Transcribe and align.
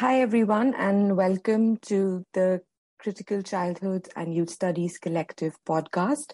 hi, 0.00 0.22
everyone, 0.22 0.72
and 0.76 1.14
welcome 1.14 1.76
to 1.76 2.24
the 2.32 2.62
Critical 2.98 3.42
Childhood 3.42 4.08
and 4.16 4.34
Youth 4.34 4.48
Studies 4.48 4.96
Collective 4.96 5.58
podcast. 5.68 6.32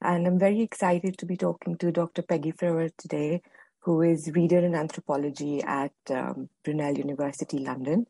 And 0.00 0.28
I'm 0.28 0.38
very 0.38 0.60
excited 0.60 1.18
to 1.18 1.26
be 1.26 1.36
talking 1.36 1.76
to 1.78 1.90
Dr. 1.90 2.22
Peggy 2.22 2.52
Froerer 2.52 2.90
today, 2.96 3.42
who 3.80 4.00
is 4.02 4.30
reader 4.36 4.60
in 4.60 4.76
anthropology 4.76 5.60
at 5.64 5.90
um, 6.08 6.48
Brunel 6.62 6.96
University, 6.96 7.58
London. 7.58 8.06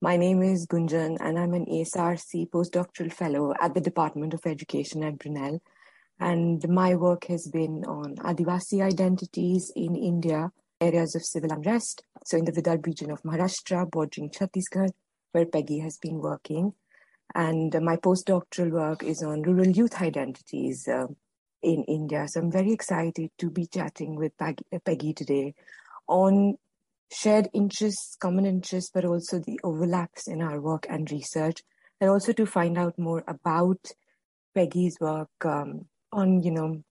My 0.00 0.16
name 0.16 0.40
is 0.40 0.68
Gunjan, 0.68 1.16
and 1.18 1.36
I'm 1.36 1.54
an 1.54 1.66
ESRC 1.66 2.48
postdoctoral 2.50 3.12
fellow 3.12 3.54
at 3.60 3.74
the 3.74 3.80
Department 3.80 4.34
of 4.34 4.46
Education 4.46 5.02
at 5.02 5.18
Brunel. 5.18 5.60
And 6.20 6.64
my 6.68 6.94
work 6.94 7.24
has 7.24 7.48
been 7.48 7.84
on 7.86 8.14
Adivasi 8.18 8.84
identities 8.84 9.72
in 9.74 9.96
India, 9.96 10.52
areas 10.82 11.14
of 11.14 11.24
civil 11.24 11.52
unrest. 11.52 12.02
So, 12.24 12.36
in 12.36 12.44
the 12.44 12.52
Vidarbha 12.52 12.86
region 12.86 13.10
of 13.10 13.22
Maharashtra, 13.22 13.90
bordering 13.90 14.30
Chhattisgarh, 14.30 14.90
where 15.32 15.46
Peggy 15.46 15.78
has 15.80 15.98
been 15.98 16.18
working. 16.18 16.74
And 17.34 17.74
my 17.80 17.96
postdoctoral 17.96 18.70
work 18.70 19.02
is 19.02 19.22
on 19.22 19.42
rural 19.42 19.68
youth 19.68 20.02
identities 20.02 20.86
uh, 20.86 21.06
in 21.62 21.84
India. 21.84 22.26
So, 22.28 22.40
I'm 22.40 22.50
very 22.50 22.72
excited 22.72 23.30
to 23.38 23.50
be 23.50 23.66
chatting 23.66 24.16
with 24.16 24.32
Peggy 24.84 25.14
today 25.14 25.54
on 26.08 26.56
shared 27.10 27.48
interests, 27.52 28.16
common 28.16 28.46
interests, 28.46 28.90
but 28.92 29.04
also 29.04 29.38
the 29.38 29.60
overlaps 29.62 30.26
in 30.26 30.42
our 30.42 30.60
work 30.60 30.86
and 30.88 31.10
research, 31.10 31.62
and 32.00 32.10
also 32.10 32.32
to 32.32 32.46
find 32.46 32.76
out 32.78 32.98
more 32.98 33.22
about 33.28 33.92
Peggy's 34.54 34.96
work 35.00 35.30
um, 35.44 35.86
on, 36.12 36.42
you 36.42 36.50
know, 36.50 36.82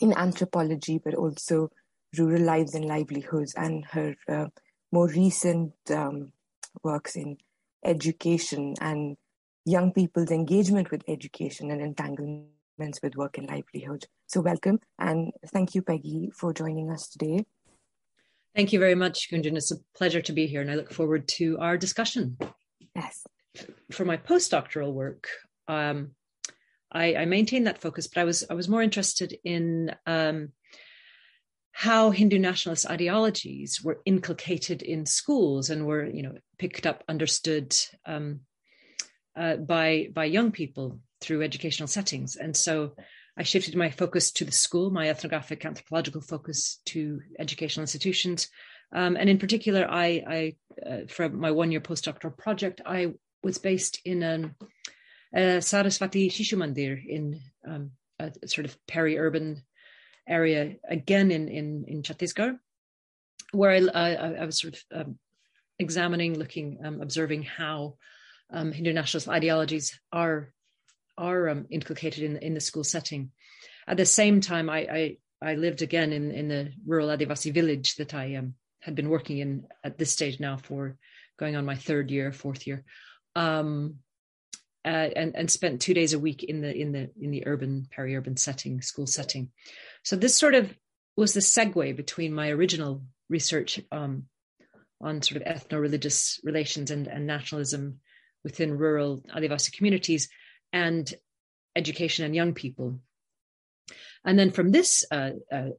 in 0.00 0.12
anthropology, 0.16 1.00
but 1.04 1.14
also 1.14 1.70
rural 2.18 2.42
lives 2.42 2.74
and 2.74 2.84
livelihoods, 2.84 3.54
and 3.54 3.84
her 3.86 4.14
uh, 4.28 4.46
more 4.92 5.08
recent 5.08 5.72
um, 5.90 6.32
works 6.82 7.16
in 7.16 7.38
education 7.84 8.74
and 8.80 9.16
young 9.64 9.92
people's 9.92 10.30
engagement 10.30 10.90
with 10.90 11.02
education 11.08 11.70
and 11.70 11.80
entanglements 11.80 13.02
with 13.02 13.16
work 13.16 13.38
and 13.38 13.48
livelihood. 13.48 14.06
So, 14.26 14.40
welcome 14.40 14.80
and 14.98 15.32
thank 15.48 15.74
you, 15.74 15.82
Peggy, 15.82 16.30
for 16.34 16.52
joining 16.52 16.90
us 16.90 17.08
today. 17.08 17.44
Thank 18.54 18.72
you 18.72 18.78
very 18.78 18.94
much, 18.94 19.30
Gunjan. 19.30 19.56
It's 19.56 19.70
a 19.70 19.76
pleasure 19.94 20.22
to 20.22 20.32
be 20.32 20.46
here, 20.46 20.62
and 20.62 20.70
I 20.70 20.74
look 20.74 20.92
forward 20.92 21.28
to 21.36 21.58
our 21.58 21.76
discussion. 21.76 22.38
Yes. 22.94 23.26
For 23.90 24.04
my 24.04 24.16
postdoctoral 24.16 24.92
work, 24.92 25.28
um, 25.68 26.12
I, 26.90 27.16
I 27.16 27.24
maintained 27.26 27.66
that 27.66 27.80
focus, 27.80 28.06
but 28.06 28.20
I 28.20 28.24
was 28.24 28.44
I 28.48 28.54
was 28.54 28.68
more 28.68 28.82
interested 28.82 29.36
in 29.44 29.94
um, 30.06 30.52
how 31.78 32.10
Hindu 32.10 32.38
nationalist 32.38 32.88
ideologies 32.88 33.82
were 33.84 34.00
inculcated 34.06 34.80
in 34.80 35.04
schools 35.04 35.68
and 35.68 35.84
were, 35.84 36.06
you 36.06 36.22
know, 36.22 36.32
picked 36.58 36.86
up, 36.86 37.04
understood 37.06 37.76
um, 38.06 38.40
uh, 39.36 39.56
by 39.56 40.08
by 40.10 40.24
young 40.24 40.52
people 40.52 41.00
through 41.20 41.42
educational 41.42 41.86
settings. 41.86 42.36
And 42.36 42.56
so 42.56 42.92
I 43.36 43.42
shifted 43.42 43.76
my 43.76 43.90
focus 43.90 44.32
to 44.32 44.46
the 44.46 44.52
school, 44.52 44.88
my 44.88 45.10
ethnographic 45.10 45.66
anthropological 45.66 46.22
focus 46.22 46.80
to 46.86 47.20
educational 47.38 47.82
institutions. 47.82 48.48
Um, 48.94 49.14
and 49.14 49.28
in 49.28 49.36
particular, 49.38 49.86
I, 49.86 50.06
I 50.26 50.56
uh, 50.90 51.00
for 51.08 51.28
my 51.28 51.50
one 51.50 51.70
year 51.70 51.82
postdoctoral 51.82 52.38
project, 52.38 52.80
I 52.86 53.12
was 53.42 53.58
based 53.58 54.00
in 54.06 54.22
um, 54.22 54.54
a 55.34 55.60
Saraswati 55.60 56.30
Shishu 56.30 56.56
Mandir 56.56 57.06
in 57.06 57.38
um, 57.68 57.90
a 58.18 58.32
sort 58.48 58.64
of 58.64 58.78
peri 58.86 59.18
urban 59.18 59.62
area, 60.28 60.76
again 60.88 61.30
in, 61.30 61.48
in, 61.48 61.84
in 61.86 62.02
Chhattisgarh, 62.02 62.58
where 63.52 63.70
I, 63.70 64.14
I, 64.14 64.32
I 64.42 64.44
was 64.44 64.60
sort 64.60 64.74
of 64.74 65.00
um, 65.00 65.18
examining, 65.78 66.38
looking, 66.38 66.78
um, 66.84 67.00
observing 67.00 67.42
how 67.42 67.96
um, 68.50 68.72
Hindu 68.72 68.92
nationalist 68.92 69.28
ideologies 69.28 69.98
are 70.12 70.52
are 71.18 71.48
um, 71.48 71.66
inculcated 71.70 72.24
in 72.24 72.36
in 72.38 72.54
the 72.54 72.60
school 72.60 72.84
setting. 72.84 73.30
At 73.86 73.96
the 73.96 74.06
same 74.06 74.40
time, 74.40 74.70
I 74.70 74.78
I, 74.78 75.16
I 75.42 75.54
lived 75.54 75.82
again 75.82 76.12
in 76.12 76.30
in 76.30 76.48
the 76.48 76.72
rural 76.86 77.08
Adivasi 77.08 77.52
village 77.52 77.96
that 77.96 78.14
I 78.14 78.36
um, 78.36 78.54
had 78.80 78.94
been 78.94 79.08
working 79.08 79.38
in 79.38 79.66
at 79.82 79.98
this 79.98 80.12
stage 80.12 80.38
now 80.38 80.56
for 80.56 80.96
going 81.38 81.56
on 81.56 81.64
my 81.64 81.74
third 81.74 82.10
year, 82.10 82.32
fourth 82.32 82.66
year, 82.66 82.84
um, 83.34 83.96
uh, 84.86 85.10
and 85.16 85.34
and 85.34 85.50
spent 85.50 85.80
two 85.80 85.94
days 85.94 86.12
a 86.12 86.18
week 86.18 86.44
in 86.44 86.60
the 86.60 86.72
in 86.74 86.92
the 86.92 87.10
in 87.20 87.32
the 87.32 87.46
urban 87.46 87.88
peri-urban 87.90 88.36
setting, 88.36 88.80
school 88.80 89.06
setting. 89.06 89.50
So 90.04 90.14
this 90.14 90.36
sort 90.36 90.54
of 90.54 90.72
was 91.16 91.32
the 91.32 91.40
segue 91.40 91.96
between 91.96 92.32
my 92.32 92.50
original 92.50 93.02
research 93.28 93.80
um, 93.90 94.26
on 95.00 95.22
sort 95.22 95.42
of 95.42 95.48
ethno-religious 95.48 96.40
relations 96.44 96.90
and, 96.90 97.08
and 97.08 97.26
nationalism 97.26 98.00
within 98.44 98.78
rural 98.78 99.22
Adivasi 99.34 99.72
communities 99.72 100.28
and 100.72 101.12
education 101.74 102.24
and 102.24 102.34
young 102.34 102.54
people. 102.54 103.00
And 104.24 104.38
then 104.38 104.50
from 104.50 104.70
this 104.70 105.04
uh, 105.10 105.30
uh, 105.52 105.70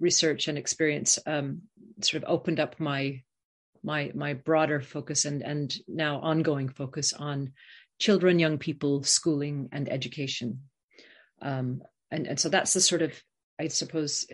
research 0.00 0.48
and 0.48 0.58
experience, 0.58 1.18
um, 1.26 1.62
sort 2.00 2.22
of 2.22 2.28
opened 2.28 2.60
up 2.60 2.80
my 2.80 3.22
my 3.84 4.10
my 4.14 4.34
broader 4.34 4.80
focus 4.80 5.24
and 5.26 5.42
and 5.42 5.72
now 5.86 6.18
ongoing 6.20 6.68
focus 6.68 7.12
on 7.12 7.52
children, 7.98 8.38
young 8.38 8.58
people, 8.58 9.02
schooling, 9.02 9.68
and 9.72 9.90
education. 9.90 10.62
Um, 11.42 11.82
and 12.10 12.26
and 12.26 12.38
so 12.38 12.48
that's 12.48 12.74
the 12.74 12.80
sort 12.80 13.02
of 13.02 13.12
I 13.58 13.68
suppose 13.68 14.26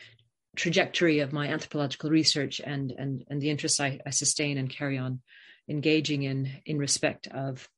trajectory 0.56 1.20
of 1.20 1.32
my 1.32 1.48
anthropological 1.48 2.10
research 2.10 2.60
and 2.64 2.92
and 2.92 3.24
and 3.28 3.40
the 3.40 3.50
interests 3.50 3.80
I, 3.80 4.00
I 4.06 4.10
sustain 4.10 4.58
and 4.58 4.70
carry 4.70 4.98
on 4.98 5.20
engaging 5.68 6.22
in 6.22 6.50
in 6.64 6.78
respect 6.78 7.26
of 7.28 7.68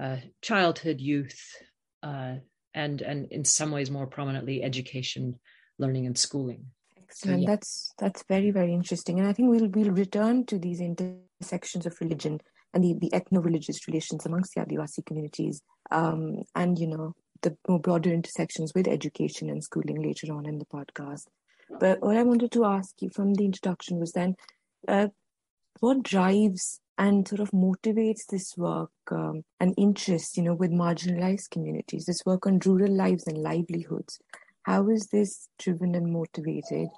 uh, 0.00 0.18
childhood, 0.42 1.00
youth, 1.00 1.40
uh, 2.02 2.36
and 2.74 3.02
and 3.02 3.32
in 3.32 3.44
some 3.44 3.70
ways 3.70 3.90
more 3.90 4.06
prominently 4.06 4.62
education, 4.62 5.38
learning, 5.78 6.06
and 6.06 6.18
schooling. 6.18 6.66
Excellent. 7.02 7.36
So, 7.36 7.40
yeah. 7.40 7.46
That's 7.46 7.92
that's 7.98 8.24
very 8.28 8.50
very 8.50 8.72
interesting, 8.74 9.18
and 9.18 9.28
I 9.28 9.32
think 9.32 9.50
we'll 9.50 9.68
we'll 9.68 9.92
return 9.92 10.44
to 10.46 10.58
these 10.58 10.80
intersections 10.80 11.86
of 11.86 12.00
religion 12.00 12.40
and 12.76 12.84
the, 12.84 12.94
the 13.00 13.10
ethno-religious 13.10 13.86
relations 13.88 14.26
amongst 14.26 14.54
the 14.54 14.60
Adivasi 14.60 15.04
communities, 15.04 15.62
um, 15.90 16.42
and 16.54 16.78
you 16.78 16.86
know 16.86 17.14
the 17.42 17.56
more 17.66 17.80
broader 17.80 18.12
intersections 18.12 18.72
with 18.74 18.86
education 18.86 19.48
and 19.48 19.64
schooling 19.64 20.02
later 20.02 20.32
on 20.32 20.46
in 20.46 20.58
the 20.58 20.66
podcast. 20.66 21.24
But 21.80 22.00
what 22.02 22.16
I 22.16 22.22
wanted 22.22 22.52
to 22.52 22.64
ask 22.64 22.94
you 23.00 23.10
from 23.10 23.34
the 23.34 23.44
introduction 23.44 23.98
was 23.98 24.12
then, 24.12 24.34
uh, 24.86 25.08
what 25.80 26.02
drives 26.02 26.80
and 26.98 27.26
sort 27.26 27.40
of 27.40 27.50
motivates 27.50 28.26
this 28.30 28.54
work 28.56 28.90
um, 29.10 29.42
and 29.60 29.74
interest, 29.76 30.36
you 30.36 30.42
know, 30.42 30.54
with 30.54 30.70
marginalized 30.70 31.50
communities, 31.50 32.04
this 32.04 32.22
work 32.24 32.46
on 32.46 32.60
rural 32.64 32.94
lives 32.94 33.26
and 33.26 33.38
livelihoods. 33.38 34.18
How 34.62 34.88
is 34.90 35.08
this 35.12 35.48
driven 35.58 35.94
and 35.94 36.12
motivated, 36.12 36.88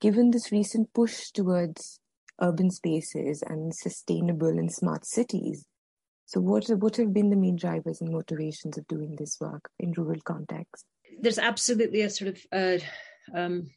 given 0.00 0.30
this 0.30 0.52
recent 0.52 0.92
push 0.94 1.30
towards 1.30 2.00
urban 2.40 2.70
spaces 2.70 3.42
and 3.46 3.74
sustainable 3.74 4.48
and 4.48 4.72
smart 4.72 5.04
cities? 5.04 5.64
So, 6.26 6.40
what 6.40 6.68
what 6.68 6.96
have 6.96 7.12
been 7.12 7.30
the 7.30 7.36
main 7.36 7.56
drivers 7.56 8.00
and 8.00 8.12
motivations 8.12 8.76
of 8.76 8.86
doing 8.88 9.16
this 9.16 9.38
work 9.40 9.70
in 9.78 9.92
rural 9.92 10.20
context? 10.24 10.84
There's 11.20 11.38
absolutely 11.38 12.02
a 12.02 12.10
sort 12.10 12.34
of 12.34 12.40
uh, 12.52 13.38
um, 13.38 13.70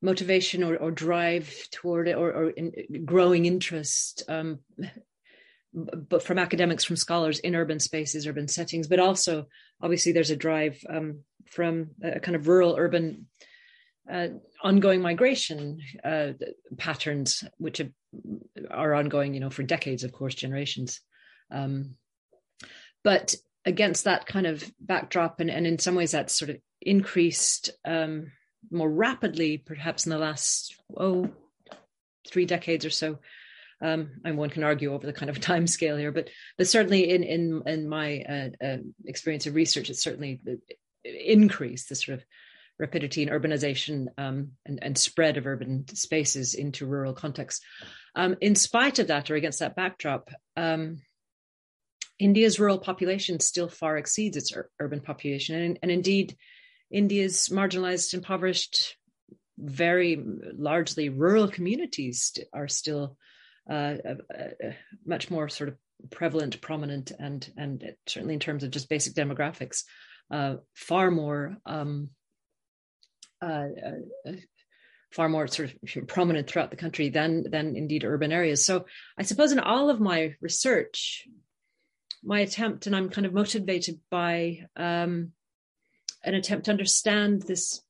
motivation 0.00 0.62
or, 0.62 0.76
or 0.76 0.90
drive 0.90 1.52
toward 1.70 2.08
it, 2.08 2.16
or, 2.16 2.32
or 2.32 2.50
in, 2.50 2.72
growing 3.04 3.46
interest, 3.46 4.22
um, 4.28 4.60
but 5.72 6.22
from 6.22 6.38
academics, 6.38 6.84
from 6.84 6.96
scholars 6.96 7.38
in 7.40 7.54
urban 7.54 7.80
spaces, 7.80 8.26
urban 8.26 8.48
settings, 8.48 8.88
but 8.88 9.00
also 9.00 9.46
obviously 9.82 10.12
there's 10.12 10.30
a 10.30 10.36
drive 10.36 10.78
um, 10.88 11.20
from 11.46 11.88
a 12.02 12.20
kind 12.20 12.36
of 12.36 12.48
rural 12.48 12.76
urban. 12.78 13.26
Uh, 14.10 14.28
ongoing 14.62 15.02
migration 15.02 15.80
uh, 16.02 16.32
patterns, 16.78 17.44
which 17.58 17.82
are 18.70 18.94
ongoing, 18.94 19.34
you 19.34 19.40
know, 19.40 19.50
for 19.50 19.62
decades, 19.62 20.02
of 20.02 20.12
course, 20.12 20.34
generations. 20.34 21.00
Um, 21.50 21.96
but 23.04 23.34
against 23.66 24.04
that 24.04 24.24
kind 24.24 24.46
of 24.46 24.64
backdrop, 24.80 25.40
and, 25.40 25.50
and 25.50 25.66
in 25.66 25.78
some 25.78 25.94
ways 25.94 26.12
that's 26.12 26.34
sort 26.34 26.50
of 26.50 26.56
increased 26.80 27.70
um, 27.84 28.32
more 28.70 28.90
rapidly, 28.90 29.58
perhaps 29.58 30.06
in 30.06 30.10
the 30.10 30.18
last, 30.18 30.74
oh, 30.96 31.28
three 32.26 32.46
decades 32.46 32.86
or 32.86 32.90
so. 32.90 33.18
Um, 33.80 34.20
and 34.24 34.36
one 34.36 34.50
can 34.50 34.64
argue 34.64 34.92
over 34.92 35.06
the 35.06 35.12
kind 35.12 35.30
of 35.30 35.40
time 35.40 35.66
scale 35.66 35.96
here, 35.96 36.12
but 36.12 36.30
but 36.56 36.66
certainly 36.66 37.10
in 37.10 37.22
in 37.22 37.62
in 37.66 37.88
my 37.88 38.22
uh, 38.22 38.64
uh, 38.64 38.78
experience 39.04 39.46
of 39.46 39.54
research, 39.54 39.90
it's 39.90 40.02
certainly 40.02 40.40
increased 41.04 41.88
the 41.88 41.94
sort 41.94 42.18
of 42.18 42.24
rapidity 42.78 43.22
in 43.22 43.28
urbanization 43.28 44.06
um, 44.18 44.52
and, 44.66 44.78
and, 44.82 44.96
spread 44.96 45.36
of 45.36 45.46
urban 45.46 45.84
spaces 45.94 46.54
into 46.54 46.86
rural 46.86 47.12
contexts. 47.12 47.64
Um, 48.14 48.36
in 48.40 48.54
spite 48.54 48.98
of 48.98 49.08
that, 49.08 49.30
or 49.30 49.34
against 49.34 49.58
that 49.60 49.76
backdrop, 49.76 50.30
um, 50.56 51.00
India's 52.18 52.58
rural 52.58 52.78
population 52.78 53.40
still 53.40 53.68
far 53.68 53.96
exceeds 53.96 54.36
its 54.36 54.54
ur- 54.54 54.70
urban 54.80 55.00
population. 55.00 55.56
And, 55.56 55.78
and, 55.82 55.90
indeed, 55.90 56.36
India's 56.90 57.48
marginalized, 57.48 58.14
impoverished, 58.14 58.96
very 59.58 60.22
largely 60.56 61.08
rural 61.08 61.48
communities 61.48 62.32
are 62.52 62.68
still 62.68 63.16
uh, 63.68 63.96
much 65.04 65.30
more 65.30 65.48
sort 65.48 65.68
of 65.68 65.76
prevalent, 66.10 66.60
prominent, 66.60 67.12
and 67.18 67.50
and 67.56 67.84
certainly 68.06 68.34
in 68.34 68.40
terms 68.40 68.62
of 68.62 68.70
just 68.70 68.88
basic 68.88 69.14
demographics, 69.14 69.82
uh, 70.30 70.56
far 70.74 71.10
more 71.10 71.56
um, 71.66 72.10
uh, 73.40 73.66
uh, 74.26 74.32
far 75.12 75.28
more 75.28 75.46
sort 75.46 75.72
of 75.72 76.06
prominent 76.06 76.48
throughout 76.48 76.70
the 76.70 76.76
country 76.76 77.08
than 77.08 77.44
than 77.50 77.76
indeed 77.76 78.04
urban 78.04 78.32
areas. 78.32 78.64
So 78.64 78.86
I 79.16 79.22
suppose 79.22 79.52
in 79.52 79.58
all 79.58 79.90
of 79.90 80.00
my 80.00 80.34
research, 80.40 81.26
my 82.22 82.40
attempt, 82.40 82.86
and 82.86 82.94
I'm 82.94 83.08
kind 83.08 83.26
of 83.26 83.32
motivated 83.32 84.00
by 84.10 84.66
um, 84.76 85.32
an 86.24 86.34
attempt 86.34 86.66
to 86.66 86.70
understand 86.70 87.42
this 87.42 87.80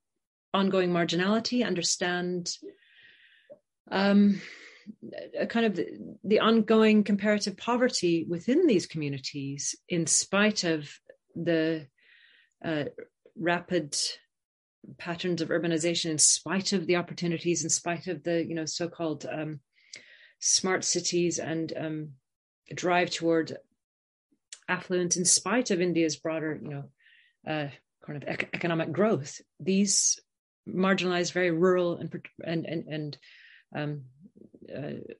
ongoing 0.54 0.90
marginality, 0.90 1.66
understand 1.66 2.50
um, 3.90 4.40
a 5.38 5.46
kind 5.46 5.66
of 5.66 5.76
the, 5.76 5.86
the, 6.24 6.40
ongoing 6.40 7.04
comparative 7.04 7.56
poverty 7.56 8.26
within 8.28 8.66
these 8.66 8.86
communities, 8.86 9.74
in 9.88 10.06
spite 10.06 10.64
of 10.64 10.90
the 11.34 11.86
uh, 12.64 12.84
rapid 13.36 13.96
patterns 14.98 15.40
of 15.40 15.48
urbanization, 15.48 16.10
in 16.10 16.18
spite 16.18 16.72
of 16.72 16.86
the 16.86 16.96
opportunities, 16.96 17.64
in 17.64 17.70
spite 17.70 18.06
of 18.06 18.22
the 18.22 18.44
you 18.44 18.54
know 18.54 18.64
so-called 18.64 19.26
um, 19.30 19.60
smart 20.40 20.84
cities 20.84 21.38
and 21.38 21.72
um, 21.76 22.08
drive 22.74 23.10
toward 23.10 23.56
affluence, 24.68 25.16
in 25.16 25.24
spite 25.24 25.70
of 25.70 25.80
India's 25.80 26.16
broader 26.16 26.58
you 26.62 26.68
know 26.68 26.84
uh, 27.46 27.68
kind 28.04 28.22
of 28.22 28.28
ec- 28.28 28.50
economic 28.54 28.92
growth, 28.92 29.40
these 29.60 30.18
marginalized, 30.68 31.32
very 31.32 31.50
rural 31.50 31.96
and 31.96 32.14
and 32.44 32.66
and, 32.66 32.88
and 32.88 33.18
um, 33.74 34.02
uh, 34.74 35.14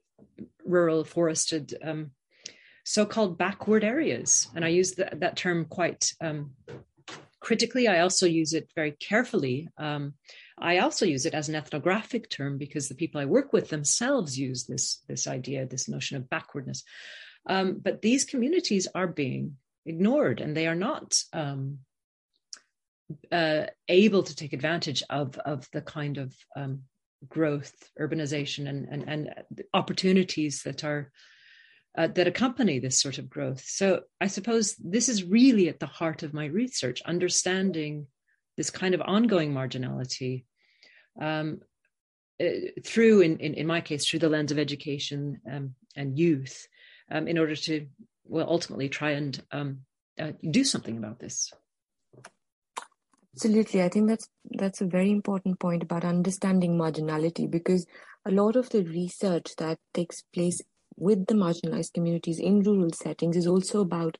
rural 0.65 1.03
forested 1.03 1.77
um, 1.83 2.11
so-called 2.83 3.37
backward 3.37 3.83
areas, 3.83 4.47
and 4.55 4.65
I 4.65 4.69
use 4.69 4.93
the, 4.93 5.09
that 5.17 5.37
term 5.37 5.65
quite 5.65 6.13
um, 6.21 6.51
critically. 7.39 7.87
I 7.87 8.01
also 8.01 8.25
use 8.25 8.53
it 8.53 8.71
very 8.75 8.91
carefully. 8.91 9.69
Um, 9.77 10.13
I 10.57 10.79
also 10.79 11.05
use 11.05 11.25
it 11.25 11.33
as 11.33 11.49
an 11.49 11.55
ethnographic 11.55 12.29
term 12.29 12.57
because 12.57 12.87
the 12.87 12.95
people 12.95 13.21
I 13.21 13.25
work 13.25 13.53
with 13.53 13.69
themselves 13.69 14.37
use 14.37 14.65
this 14.65 15.03
this 15.07 15.27
idea, 15.27 15.65
this 15.65 15.87
notion 15.87 16.17
of 16.17 16.29
backwardness. 16.29 16.83
Um, 17.45 17.79
but 17.81 18.01
these 18.01 18.25
communities 18.25 18.87
are 18.93 19.07
being 19.07 19.57
ignored, 19.85 20.41
and 20.41 20.55
they 20.55 20.67
are 20.67 20.75
not 20.75 21.17
um, 21.33 21.79
uh, 23.31 23.67
able 23.87 24.23
to 24.23 24.35
take 24.35 24.53
advantage 24.53 25.01
of 25.09 25.37
of 25.39 25.67
the 25.71 25.81
kind 25.81 26.17
of 26.17 26.35
um, 26.55 26.83
growth, 27.27 27.73
urbanization, 27.99 28.67
and 28.67 28.87
and, 28.89 29.09
and 29.09 29.63
opportunities 29.73 30.63
that 30.63 30.83
are 30.83 31.11
uh, 31.99 32.07
that 32.07 32.27
accompany 32.27 32.79
this 32.79 32.97
sort 32.97 33.17
of 33.17 33.29
growth. 33.29 33.61
So 33.65 34.03
I 34.21 34.27
suppose 34.27 34.75
this 34.75 35.09
is 35.09 35.25
really 35.25 35.67
at 35.67 35.81
the 35.81 35.85
heart 35.85 36.23
of 36.23 36.33
my 36.33 36.45
research, 36.45 37.01
understanding 37.01 38.07
this 38.55 38.69
kind 38.69 38.95
of 38.95 39.01
ongoing 39.01 39.51
marginality 39.51 40.45
um, 41.21 41.59
uh, 42.41 42.45
through, 42.85 43.19
in, 43.19 43.37
in, 43.39 43.53
in 43.53 43.67
my 43.67 43.81
case, 43.81 44.07
through 44.07 44.19
the 44.19 44.29
lens 44.29 44.53
of 44.53 44.57
education 44.57 45.41
um, 45.51 45.75
and 45.93 46.17
youth, 46.17 46.69
um, 47.11 47.27
in 47.27 47.37
order 47.37 47.55
to, 47.57 47.87
well, 48.23 48.47
ultimately 48.47 48.87
try 48.87 49.11
and 49.11 49.43
um, 49.51 49.79
uh, 50.17 50.31
do 50.49 50.63
something 50.63 50.97
about 50.97 51.19
this. 51.19 51.51
Absolutely. 53.35 53.83
I 53.83 53.89
think 53.89 54.07
that's 54.07 54.29
that's 54.51 54.81
a 54.81 54.85
very 54.85 55.11
important 55.11 55.59
point 55.59 55.83
about 55.83 56.05
understanding 56.05 56.77
marginality 56.77 57.49
because 57.49 57.85
a 58.25 58.31
lot 58.31 58.55
of 58.55 58.69
the 58.69 58.83
research 58.83 59.55
that 59.57 59.79
takes 59.93 60.23
place 60.33 60.61
with 60.99 61.27
the 61.27 61.33
marginalized 61.33 61.93
communities 61.93 62.39
in 62.39 62.61
rural 62.61 62.91
settings 62.91 63.37
is 63.37 63.47
also 63.47 63.81
about 63.81 64.17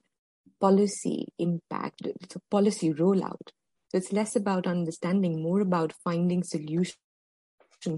policy 0.59 1.27
impact, 1.37 2.01
it's 2.05 2.35
a 2.35 2.41
policy 2.51 2.93
rollout. 2.93 3.49
So 3.89 3.97
it's 3.97 4.13
less 4.13 4.35
about 4.35 4.67
understanding, 4.67 5.41
more 5.41 5.61
about 5.61 5.93
finding 6.03 6.43
solutions 6.43 6.95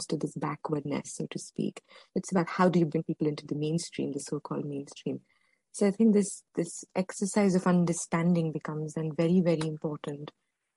to 0.07 0.17
this 0.17 0.33
backwardness, 0.35 1.15
so 1.15 1.27
to 1.31 1.39
speak. 1.39 1.81
It's 2.15 2.31
about 2.31 2.49
how 2.49 2.69
do 2.69 2.79
you 2.79 2.85
bring 2.85 3.03
people 3.03 3.27
into 3.27 3.45
the 3.45 3.55
mainstream, 3.55 4.11
the 4.11 4.19
so-called 4.19 4.65
mainstream. 4.65 5.21
So 5.73 5.87
I 5.87 5.91
think 5.91 6.13
this 6.13 6.43
this 6.55 6.83
exercise 6.95 7.55
of 7.55 7.65
understanding 7.65 8.51
becomes 8.51 8.93
then 8.93 9.11
very, 9.15 9.41
very 9.41 9.67
important 9.67 10.31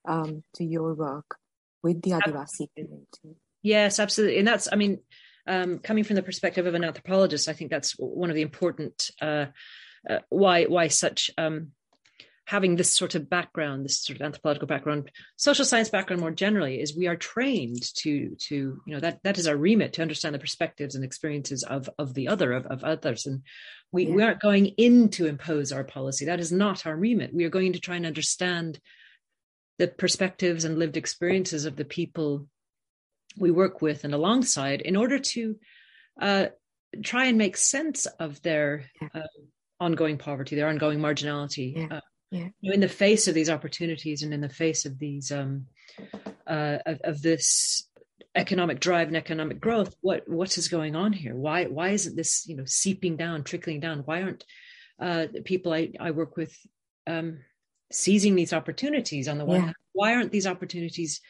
um, 0.07 0.45
to 0.55 0.65
your 0.65 0.95
work 0.95 1.37
with 1.83 2.03
the 2.03 2.13
Adivasi 2.13 2.69
community. 2.77 3.41
Yes, 3.63 3.99
absolutely. 3.99 4.39
And 4.39 4.49
that's, 4.49 4.69
I 4.73 4.77
mean, 4.77 5.01
um, 5.47 5.79
coming 5.79 6.05
from 6.05 6.17
the 6.17 6.23
perspective 6.23 6.67
of 6.67 6.75
an 6.75 6.85
anthropologist, 6.85 7.49
I 7.49 7.53
think 7.53 7.71
that's 7.71 7.93
one 7.93 8.31
of 8.31 8.37
the 8.37 8.43
important 8.43 9.11
uh, 9.21 9.47
uh, 10.09 10.19
why 10.29 10.65
why 10.65 10.89
such 10.89 11.31
um, 11.39 11.73
having 12.47 12.77
this 12.77 12.95
sort 12.95 13.15
of 13.15 13.31
background, 13.31 13.85
this 13.85 13.99
sort 13.99 14.19
of 14.19 14.25
anthropological 14.25 14.69
background, 14.69 15.11
social 15.37 15.65
science 15.65 15.89
background 15.89 16.21
more 16.21 16.31
generally, 16.31 16.81
is 16.81 16.97
we 16.97 17.07
are 17.07 17.17
trained 17.17 17.83
to 17.97 18.37
to 18.39 18.55
you 18.87 18.95
know 18.95 19.01
that 19.01 19.21
that 19.25 19.39
is 19.39 19.47
our 19.47 19.57
remit 19.57 19.95
to 19.95 20.03
understand 20.03 20.35
the 20.35 20.39
perspectives 20.39 20.95
and 20.95 21.05
experiences 21.05 21.63
of 21.63 21.89
of 21.99 22.15
the 22.15 22.29
other 22.29 22.53
of, 22.53 22.67
of 22.67 22.85
others, 22.85 23.27
and 23.27 23.43
we 23.93 24.07
yeah. 24.07 24.15
we 24.15 24.23
aren't 24.23 24.41
going 24.41 24.67
in 24.67 25.09
to 25.11 25.27
impose 25.27 25.73
our 25.73 25.85
policy. 25.85 26.27
That 26.27 26.41
is 26.41 26.53
not 26.53 26.87
our 26.87 26.97
remit. 26.97 27.35
We 27.35 27.45
are 27.45 27.51
going 27.51 27.73
to 27.75 27.81
try 27.81 27.97
and 27.97 28.07
understand 28.07 28.79
the 29.79 29.89
perspectives 29.89 30.65
and 30.65 30.79
lived 30.79 30.97
experiences 30.97 31.65
of 31.65 31.77
the 31.77 31.85
people 31.85 32.47
we 33.37 33.51
work 33.51 33.83
with 33.83 34.05
and 34.05 34.15
alongside 34.15 34.81
in 34.81 34.97
order 34.97 35.19
to 35.19 35.57
uh, 36.21 36.47
try 37.03 37.27
and 37.27 37.39
make 37.39 37.57
sense 37.57 38.07
of 38.07 38.41
their 38.43 38.85
uh, 39.15 39.21
ongoing 39.81 40.19
poverty, 40.19 40.57
their 40.57 40.69
ongoing 40.69 41.01
marginality. 41.01 41.77
Yeah. 41.77 41.97
Uh, 41.97 42.01
yeah. 42.31 42.49
in 42.63 42.81
the 42.81 42.89
face 42.89 43.29
of 43.29 43.35
these 43.35 43.51
opportunities 43.51 44.23
and 44.23 44.35
in 44.35 44.41
the 44.41 44.49
face 44.49 44.87
of 44.87 44.99
these 44.99 45.31
um, 45.31 45.67
uh, 46.47 46.79
of, 46.85 47.01
of, 47.05 47.23
this 47.23 47.89
economic 48.35 48.81
drive 48.81 49.07
and 49.07 49.17
economic 49.17 49.61
growth, 49.61 49.95
what 50.01 50.29
what 50.29 50.59
is 50.59 50.67
going 50.67 50.97
on 50.97 51.13
here? 51.13 51.37
Why 51.37 51.67
why 51.67 51.91
isn't 51.91 52.17
this 52.17 52.45
you 52.49 52.57
know 52.57 52.65
seeping 52.67 53.17
down, 53.17 53.45
trickling 53.45 53.79
down? 53.79 54.01
Why 54.01 54.23
aren't 54.23 54.45
uh, 55.01 55.27
people 55.45 55.73
I, 55.73 55.93
I 56.01 56.11
work 56.11 56.37
with 56.37 56.57
um, 57.07 57.39
seizing 57.93 58.35
these 58.35 58.53
opportunities 58.53 59.29
on 59.29 59.39
the 59.39 59.45
one 59.45 59.57
yeah. 59.57 59.65
hand? 59.67 59.77
Why 59.93 60.15
aren't 60.15 60.33
these 60.33 60.47
opportunities 60.47 61.21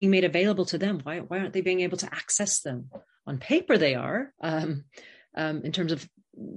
being 0.00 0.10
made 0.10 0.24
available 0.24 0.64
to 0.66 0.78
them? 0.78 1.00
Why, 1.02 1.20
why 1.20 1.38
aren't 1.38 1.52
they 1.52 1.60
being 1.60 1.80
able 1.80 1.98
to 1.98 2.14
access 2.14 2.60
them? 2.60 2.90
On 3.26 3.38
paper, 3.38 3.76
they 3.76 3.94
are. 3.94 4.32
Um, 4.40 4.84
um, 5.36 5.62
in 5.62 5.72
terms 5.72 5.92
of 5.92 6.08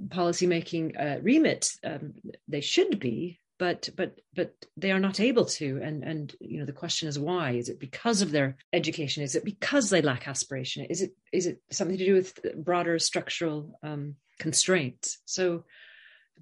policymaking 0.08 1.00
uh, 1.00 1.20
remit, 1.20 1.70
um, 1.84 2.14
they 2.48 2.60
should 2.60 2.98
be, 2.98 3.40
but 3.58 3.88
but 3.96 4.18
but 4.34 4.54
they 4.76 4.90
are 4.90 4.98
not 4.98 5.20
able 5.20 5.44
to. 5.44 5.80
And 5.82 6.02
and 6.02 6.34
you 6.40 6.60
know 6.60 6.66
the 6.66 6.72
question 6.72 7.08
is 7.08 7.18
why? 7.18 7.52
Is 7.52 7.68
it 7.68 7.78
because 7.78 8.22
of 8.22 8.32
their 8.32 8.56
education? 8.72 9.22
Is 9.22 9.34
it 9.34 9.44
because 9.44 9.90
they 9.90 10.02
lack 10.02 10.26
aspiration? 10.26 10.86
Is 10.86 11.02
it 11.02 11.12
is 11.32 11.46
it 11.46 11.60
something 11.70 11.98
to 11.98 12.04
do 12.04 12.14
with 12.14 12.38
broader 12.56 12.98
structural 12.98 13.78
um, 13.82 14.16
constraints? 14.38 15.18
So 15.26 15.64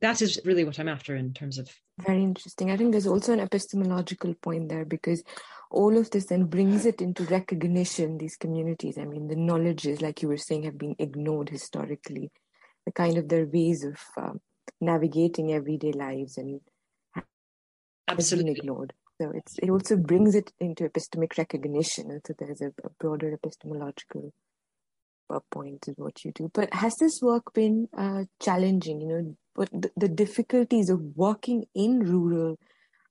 that 0.01 0.23
is 0.23 0.41
really 0.45 0.65
what 0.65 0.79
I'm 0.79 0.89
after 0.89 1.15
in 1.15 1.33
terms 1.33 1.59
of. 1.59 1.69
Very 1.99 2.23
interesting. 2.23 2.71
I 2.71 2.77
think 2.77 2.93
there's 2.93 3.07
also 3.07 3.33
an 3.33 3.41
epistemological 3.41 4.35
point 4.35 4.69
there 4.69 4.85
because 4.85 5.23
all 5.71 5.97
of 5.97 6.11
this 6.11 6.27
then 6.27 6.45
brings 6.45 6.87
it 6.87 7.01
into 7.01 7.25
recognition, 7.25 8.19
these 8.19 8.37
communities. 8.37 8.99
I 8.99 9.05
mean, 9.05 9.29
the 9.29 9.37
knowledges, 9.37 10.01
like 10.01 10.23
you 10.23 10.29
were 10.29 10.37
saying, 10.37 10.65
have 10.65 10.79
been 10.79 10.97
ignored 10.99 11.51
historically. 11.51 12.31
The 12.87 12.93
kind 12.93 13.19
of 13.19 13.29
their 13.29 13.47
ways 13.47 13.85
of 13.85 13.99
um, 14.17 14.41
navigating 14.81 15.53
everyday 15.53 15.93
lives 15.93 16.39
and 16.39 16.61
absolutely 18.09 18.53
ignored. 18.53 18.95
So 19.21 19.31
it's 19.35 19.59
it 19.63 19.69
also 19.69 19.97
brings 19.97 20.35
it 20.35 20.51
into 20.59 20.89
epistemic 20.89 21.37
recognition. 21.37 22.21
So 22.27 22.35
there's 22.39 22.63
a, 22.63 22.69
a 22.83 22.91
broader 22.99 23.33
epistemological 23.35 24.33
point 25.39 25.87
in 25.87 25.95
what 25.97 26.25
you 26.25 26.33
do. 26.33 26.51
But 26.53 26.75
has 26.75 26.97
this 26.97 27.21
work 27.23 27.53
been 27.53 27.89
uh, 27.97 28.25
challenging? 28.41 29.01
You 29.01 29.09
know, 29.09 29.37
but 29.55 29.69
the, 29.71 29.91
the, 29.97 30.09
difficulties 30.09 30.91
of 30.91 31.01
working 31.17 31.67
in 31.75 32.01
rural, 32.01 32.59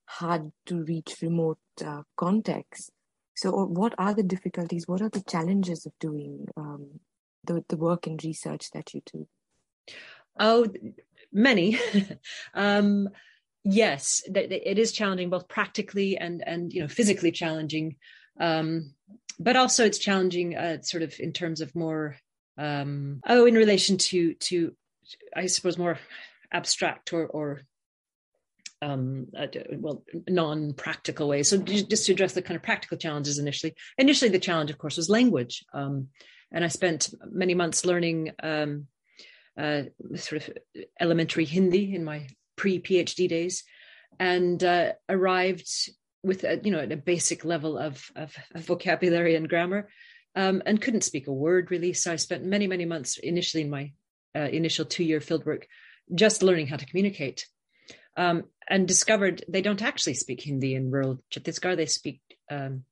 hard 0.04 0.52
to 0.66 0.82
reach 0.82 1.16
remote 1.22 1.58
uh, 1.84 2.02
contexts. 2.16 2.90
So, 3.34 3.52
what 3.52 3.94
are 3.96 4.12
the 4.12 4.22
difficulties? 4.22 4.86
What 4.86 5.00
are 5.00 5.08
the 5.08 5.22
challenges 5.22 5.86
of 5.86 5.92
doing 5.98 6.46
um, 6.56 7.00
the 7.44 7.64
the 7.68 7.76
work 7.76 8.06
and 8.06 8.22
research 8.22 8.70
that 8.72 8.92
you 8.92 9.00
do? 9.10 9.26
Oh, 10.38 10.66
many. 11.32 11.78
um, 12.54 13.08
yes, 13.64 14.22
it 14.26 14.78
is 14.78 14.92
challenging, 14.92 15.30
both 15.30 15.48
practically 15.48 16.16
and 16.16 16.42
and 16.46 16.72
you 16.72 16.82
know 16.82 16.88
physically 16.88 17.32
challenging. 17.32 17.96
Um, 18.38 18.94
but 19.40 19.56
also 19.56 19.84
it's 19.84 19.98
challenging 19.98 20.56
uh, 20.56 20.80
sort 20.82 21.02
of 21.02 21.18
in 21.18 21.32
terms 21.32 21.60
of 21.60 21.74
more 21.74 22.16
um, 22.58 23.20
oh 23.26 23.46
in 23.46 23.54
relation 23.54 23.96
to 23.96 24.34
to 24.34 24.72
i 25.34 25.46
suppose 25.46 25.78
more 25.78 25.98
abstract 26.52 27.12
or 27.12 27.26
or 27.26 27.62
um, 28.82 29.26
uh, 29.36 29.46
well 29.72 30.02
non-practical 30.26 31.28
ways. 31.28 31.50
So 31.50 31.58
just 31.58 32.06
to 32.06 32.12
address 32.12 32.32
the 32.32 32.40
kind 32.40 32.56
of 32.56 32.62
practical 32.62 32.96
challenges 32.96 33.38
initially. 33.38 33.74
Initially 33.98 34.30
the 34.30 34.38
challenge 34.38 34.70
of 34.70 34.78
course 34.78 34.96
was 34.96 35.10
language 35.10 35.62
um, 35.74 36.08
and 36.50 36.64
i 36.64 36.68
spent 36.68 37.12
many 37.30 37.54
months 37.54 37.84
learning 37.84 38.32
um, 38.42 38.86
uh, 39.60 39.82
sort 40.14 40.42
of 40.42 40.56
elementary 40.98 41.44
Hindi 41.44 41.94
in 41.94 42.04
my 42.04 42.26
pre 42.56 42.80
PhD 42.80 43.28
days, 43.28 43.64
and 44.18 44.62
uh, 44.62 44.92
arrived 45.08 45.90
with 46.22 46.44
a, 46.44 46.60
you 46.62 46.70
know 46.70 46.80
a 46.80 46.96
basic 46.96 47.44
level 47.44 47.78
of, 47.78 48.10
of, 48.16 48.34
of 48.54 48.64
vocabulary 48.64 49.34
and 49.34 49.48
grammar, 49.48 49.88
um, 50.34 50.62
and 50.66 50.80
couldn't 50.80 51.04
speak 51.04 51.26
a 51.26 51.32
word 51.32 51.70
really. 51.70 51.92
So 51.92 52.12
I 52.12 52.16
spent 52.16 52.44
many 52.44 52.66
many 52.66 52.84
months 52.84 53.18
initially 53.18 53.62
in 53.64 53.70
my 53.70 53.92
uh, 54.36 54.40
initial 54.40 54.84
two 54.84 55.04
year 55.04 55.20
fieldwork 55.20 55.64
just 56.14 56.42
learning 56.42 56.66
how 56.66 56.76
to 56.76 56.86
communicate. 56.86 57.46
Um, 58.16 58.44
and 58.68 58.86
discovered 58.86 59.44
they 59.48 59.62
don't 59.62 59.82
actually 59.82 60.14
speak 60.14 60.42
Hindi 60.42 60.74
in 60.74 60.90
rural 60.90 61.22
Chhattisgarh. 61.32 61.76
They 61.76 61.86
speak 61.86 62.20
um, 62.50 62.84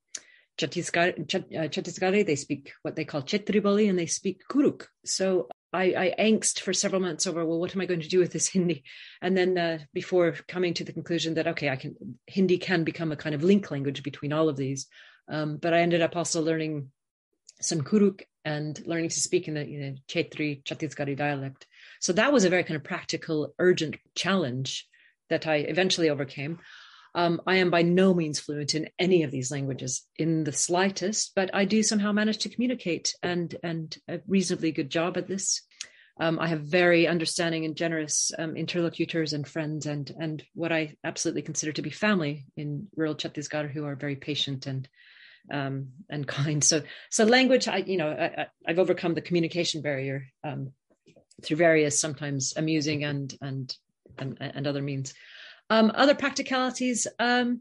Chhattisgarh, 0.58 1.20
uh, 1.20 1.68
Chhattisgarh, 1.68 2.26
they 2.26 2.37
speak 2.37 2.73
what 2.82 2.97
they 2.97 3.04
call 3.04 3.23
Chetriboli 3.23 3.88
and 3.88 3.99
they 3.99 4.06
speak 4.06 4.42
Kurukh. 4.50 4.87
So 5.04 5.49
I, 5.73 6.15
I 6.19 6.23
angst 6.31 6.61
for 6.61 6.73
several 6.73 7.03
months 7.03 7.27
over, 7.27 7.45
well, 7.45 7.59
what 7.59 7.75
am 7.75 7.81
I 7.81 7.87
going 7.87 8.01
to 8.01 8.09
do 8.09 8.19
with 8.19 8.33
this 8.33 8.49
Hindi? 8.49 8.85
And 9.21 9.37
then 9.37 9.59
uh, 9.59 9.79
before 9.93 10.33
coming 10.47 10.75
to 10.75 10.85
the 10.85 10.93
conclusion 10.93 11.35
that, 11.35 11.47
okay, 11.49 11.69
I 11.69 11.77
can, 11.77 11.95
Hindi 12.27 12.59
can 12.59 12.85
become 12.85 13.13
a 13.13 13.17
kind 13.17 13.35
of 13.35 13.45
link 13.45 13.71
language 13.71 14.03
between 14.03 14.33
all 14.33 14.49
of 14.49 14.57
these. 14.57 14.87
Um, 15.29 15.59
but 15.59 15.75
I 15.75 15.81
ended 15.81 16.01
up 16.01 16.17
also 16.17 16.41
learning 16.41 16.91
some 17.61 17.83
Kurukh 17.83 18.23
and 18.45 18.81
learning 18.87 19.11
to 19.11 19.21
speak 19.21 19.47
in 19.47 19.55
the 19.55 19.69
you 19.69 19.81
know, 19.81 19.95
Chetri, 20.09 20.63
Chhattisgarhi 20.65 21.17
dialect. 21.17 21.67
So 22.01 22.15
that 22.15 22.33
was 22.33 22.45
a 22.45 22.51
very 22.51 22.65
kind 22.65 22.77
of 22.77 22.85
practical, 22.85 23.55
urgent 23.59 23.97
challenge 24.15 24.89
that 25.29 25.47
I 25.47 25.57
eventually 25.57 26.09
overcame. 26.09 26.61
Um, 27.15 27.41
I 27.47 27.57
am 27.57 27.71
by 27.71 27.83
no 27.83 28.15
means 28.15 28.38
fluent 28.38 28.75
in 28.75 28.88
any 28.99 29.23
of 29.23 29.31
these 29.31 29.50
languages 29.50 30.03
in 30.17 30.45
the 30.45 30.53
slightest, 30.53 31.33
but 31.35 31.50
I 31.55 31.65
do 31.65 31.83
somehow 31.83 32.12
manage 32.12 32.38
to 32.38 32.49
communicate 32.49 33.15
and 33.23 33.55
and 33.62 33.97
a 34.09 34.21
reasonably 34.27 34.73
good 34.73 34.91
job 34.91 35.17
at 35.17 35.29
this. 35.29 35.62
Um, 36.21 36.38
I 36.41 36.49
have 36.49 36.62
very 36.62 37.07
understanding 37.07 37.65
and 37.65 37.77
generous 37.77 38.33
um, 38.38 38.57
interlocutors 38.57 39.33
and 39.33 39.47
friends, 39.47 39.87
and 39.87 40.12
and 40.19 40.43
what 40.55 40.73
I 40.73 40.97
absolutely 41.05 41.43
consider 41.43 41.73
to 41.73 41.83
be 41.83 41.91
family 41.91 42.47
in 42.57 42.88
rural 42.97 43.15
Chhattisgarh, 43.15 43.71
who 43.71 43.85
are 43.85 43.95
very 43.95 44.17
patient 44.17 44.67
and 44.67 44.88
um, 45.50 45.88
and 46.11 46.27
kind. 46.38 46.62
So 46.62 46.83
so 47.11 47.25
language, 47.25 47.69
I 47.69 47.79
you 47.79 47.97
know 47.97 48.11
I, 48.11 48.47
have 48.67 48.79
overcome 48.79 49.15
the 49.15 49.21
communication 49.21 49.81
barrier 49.81 50.27
um, 50.45 50.73
through 51.43 51.57
various 51.57 52.00
sometimes 52.00 52.55
amusing 52.57 53.05
and 53.05 53.33
and 53.41 53.75
and, 54.19 54.37
and 54.41 54.67
other 54.67 54.83
means. 54.83 55.15
Um, 55.71 55.93
other 55.95 56.15
practicalities, 56.15 57.07
um, 57.19 57.61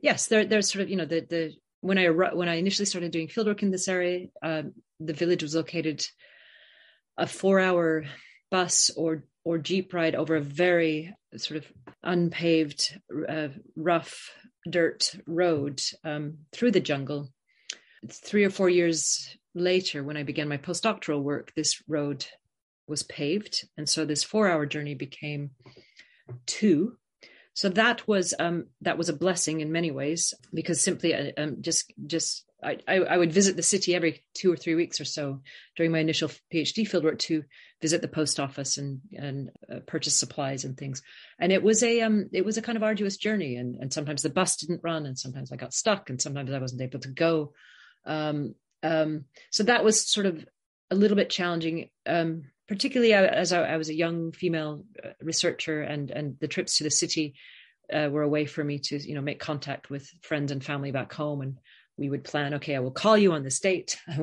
yes, 0.00 0.26
there, 0.26 0.44
there's 0.44 0.70
sort 0.70 0.82
of 0.82 0.90
you 0.90 0.96
know 0.96 1.04
the 1.04 1.20
the 1.20 1.54
when 1.80 1.98
I 1.98 2.08
when 2.08 2.48
I 2.48 2.54
initially 2.54 2.86
started 2.86 3.12
doing 3.12 3.28
fieldwork 3.28 3.62
in 3.62 3.70
this 3.70 3.88
area, 3.88 4.28
um, 4.42 4.72
the 5.00 5.12
village 5.12 5.42
was 5.42 5.54
located 5.54 6.06
a 7.16 7.26
four-hour 7.26 8.04
bus 8.50 8.90
or 8.96 9.24
or 9.44 9.58
jeep 9.58 9.94
ride 9.94 10.14
over 10.14 10.36
a 10.36 10.40
very 10.40 11.14
sort 11.36 11.58
of 11.58 11.72
unpaved, 12.02 12.98
uh, 13.28 13.48
rough 13.76 14.34
dirt 14.68 15.14
road 15.26 15.80
um, 16.04 16.38
through 16.52 16.72
the 16.72 16.80
jungle. 16.80 17.30
Three 18.10 18.44
or 18.44 18.50
four 18.50 18.68
years 18.68 19.36
later, 19.54 20.02
when 20.02 20.16
I 20.16 20.24
began 20.24 20.48
my 20.48 20.56
postdoctoral 20.56 21.22
work, 21.22 21.52
this 21.54 21.80
road 21.86 22.26
was 22.88 23.02
paved, 23.04 23.66
and 23.76 23.88
so 23.88 24.04
this 24.04 24.24
four-hour 24.24 24.66
journey 24.66 24.94
became 24.94 25.50
two 26.46 26.96
so 27.56 27.70
that 27.70 28.06
was 28.06 28.34
um, 28.38 28.66
that 28.82 28.98
was 28.98 29.08
a 29.08 29.14
blessing 29.14 29.60
in 29.60 29.72
many 29.72 29.90
ways 29.90 30.34
because 30.52 30.78
simply 30.78 31.14
uh, 31.14 31.32
um, 31.38 31.56
just 31.62 31.90
just 32.06 32.44
I, 32.62 32.78
I, 32.86 33.16
would 33.16 33.32
visit 33.32 33.56
the 33.56 33.62
city 33.62 33.94
every 33.94 34.24
two 34.34 34.52
or 34.52 34.56
three 34.56 34.74
weeks 34.74 35.00
or 35.00 35.06
so 35.06 35.40
during 35.74 35.90
my 35.90 36.00
initial 36.00 36.30
PhD 36.52 36.88
fieldwork 36.88 37.18
to 37.20 37.44
visit 37.80 38.02
the 38.02 38.08
post 38.08 38.38
office 38.40 38.76
and 38.76 39.00
and 39.14 39.50
uh, 39.72 39.80
purchase 39.86 40.16
supplies 40.16 40.64
and 40.64 40.76
things. 40.76 41.02
And 41.38 41.50
it 41.50 41.62
was 41.62 41.82
a 41.82 42.02
um 42.02 42.28
it 42.30 42.44
was 42.44 42.58
a 42.58 42.62
kind 42.62 42.76
of 42.76 42.82
arduous 42.82 43.16
journey. 43.16 43.56
And 43.56 43.76
and 43.76 43.90
sometimes 43.90 44.20
the 44.20 44.28
bus 44.28 44.56
didn't 44.56 44.84
run, 44.84 45.06
and 45.06 45.18
sometimes 45.18 45.50
I 45.50 45.56
got 45.56 45.72
stuck, 45.72 46.10
and 46.10 46.20
sometimes 46.20 46.52
I 46.52 46.58
wasn't 46.58 46.82
able 46.82 47.00
to 47.00 47.08
go. 47.08 47.54
Um, 48.04 48.54
um, 48.82 49.24
so 49.50 49.62
that 49.62 49.82
was 49.82 50.06
sort 50.06 50.26
of 50.26 50.46
a 50.90 50.94
little 50.94 51.16
bit 51.16 51.30
challenging. 51.30 51.88
Um, 52.04 52.50
particularly 52.68 53.12
as 53.12 53.52
I, 53.52 53.62
I, 53.62 53.76
was 53.76 53.88
a 53.88 53.94
young 53.94 54.32
female 54.32 54.84
uh, 55.04 55.10
researcher 55.22 55.82
and 55.82 56.10
and 56.10 56.36
the 56.40 56.48
trips 56.48 56.78
to 56.78 56.84
the 56.84 56.90
city 56.90 57.34
uh, 57.92 58.08
were 58.10 58.22
a 58.22 58.28
way 58.28 58.46
for 58.46 58.64
me 58.64 58.78
to 58.80 58.98
you 58.98 59.14
know 59.14 59.20
make 59.20 59.38
contact 59.38 59.90
with 59.90 60.10
friends 60.22 60.52
and 60.52 60.64
family 60.64 60.90
back 60.90 61.12
home. 61.12 61.40
And 61.42 61.58
we 61.98 62.10
would 62.10 62.24
plan 62.24 62.52
okay 62.52 62.76
i 62.76 62.78
will 62.78 62.90
call 62.90 63.16
you 63.16 63.32
on 63.32 63.42
this 63.42 63.60
date. 63.60 63.98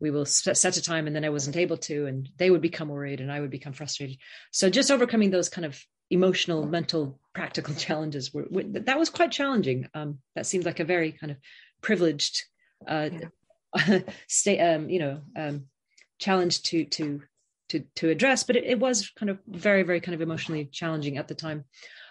We 0.00 0.10
will 0.10 0.24
set 0.24 0.76
a 0.76 0.82
time. 0.82 1.06
And 1.06 1.14
then 1.14 1.24
i 1.24 1.30
wasn't 1.30 1.56
able 1.56 1.76
to. 1.78 2.06
And 2.06 2.28
they 2.36 2.50
would 2.50 2.62
become 2.62 2.88
worried 2.88 3.20
and 3.20 3.30
i 3.30 3.40
would 3.40 3.50
become 3.50 3.72
frustrated. 3.72 4.18
So 4.50 4.70
just 4.70 4.90
overcoming 4.90 5.30
those 5.30 5.48
kind 5.48 5.64
of 5.64 5.80
emotional 6.10 6.66
mental 6.66 7.18
practical 7.34 7.74
challenges 7.86 8.32
were, 8.32 8.46
were 8.50 8.62
that 8.64 8.98
was 8.98 9.10
quite 9.10 9.32
challenging. 9.32 9.88
Um, 9.94 10.18
that 10.34 10.46
seemed 10.46 10.64
like 10.64 10.80
a 10.80 10.84
very 10.84 11.12
kind 11.12 11.32
of 11.32 11.38
privileged 11.82 12.44
uh, 12.86 13.10
yeah. 13.12 14.00
state 14.28 14.60
um, 14.60 14.88
you 14.88 14.98
know 14.98 15.20
um, 15.36 15.66
challenge 16.18 16.62
to 16.62 16.84
to 16.84 17.22
to 17.72 17.80
to 17.96 18.10
address, 18.10 18.44
but 18.44 18.56
it, 18.56 18.64
it, 18.64 18.78
was 18.78 19.10
kind 19.10 19.30
of 19.30 19.38
very, 19.46 19.82
very 19.82 20.00
kind 20.00 20.14
of 20.14 20.20
emotionally 20.20 20.66
challenging 20.66 21.16
at 21.16 21.26
the 21.26 21.34
time. 21.34 21.64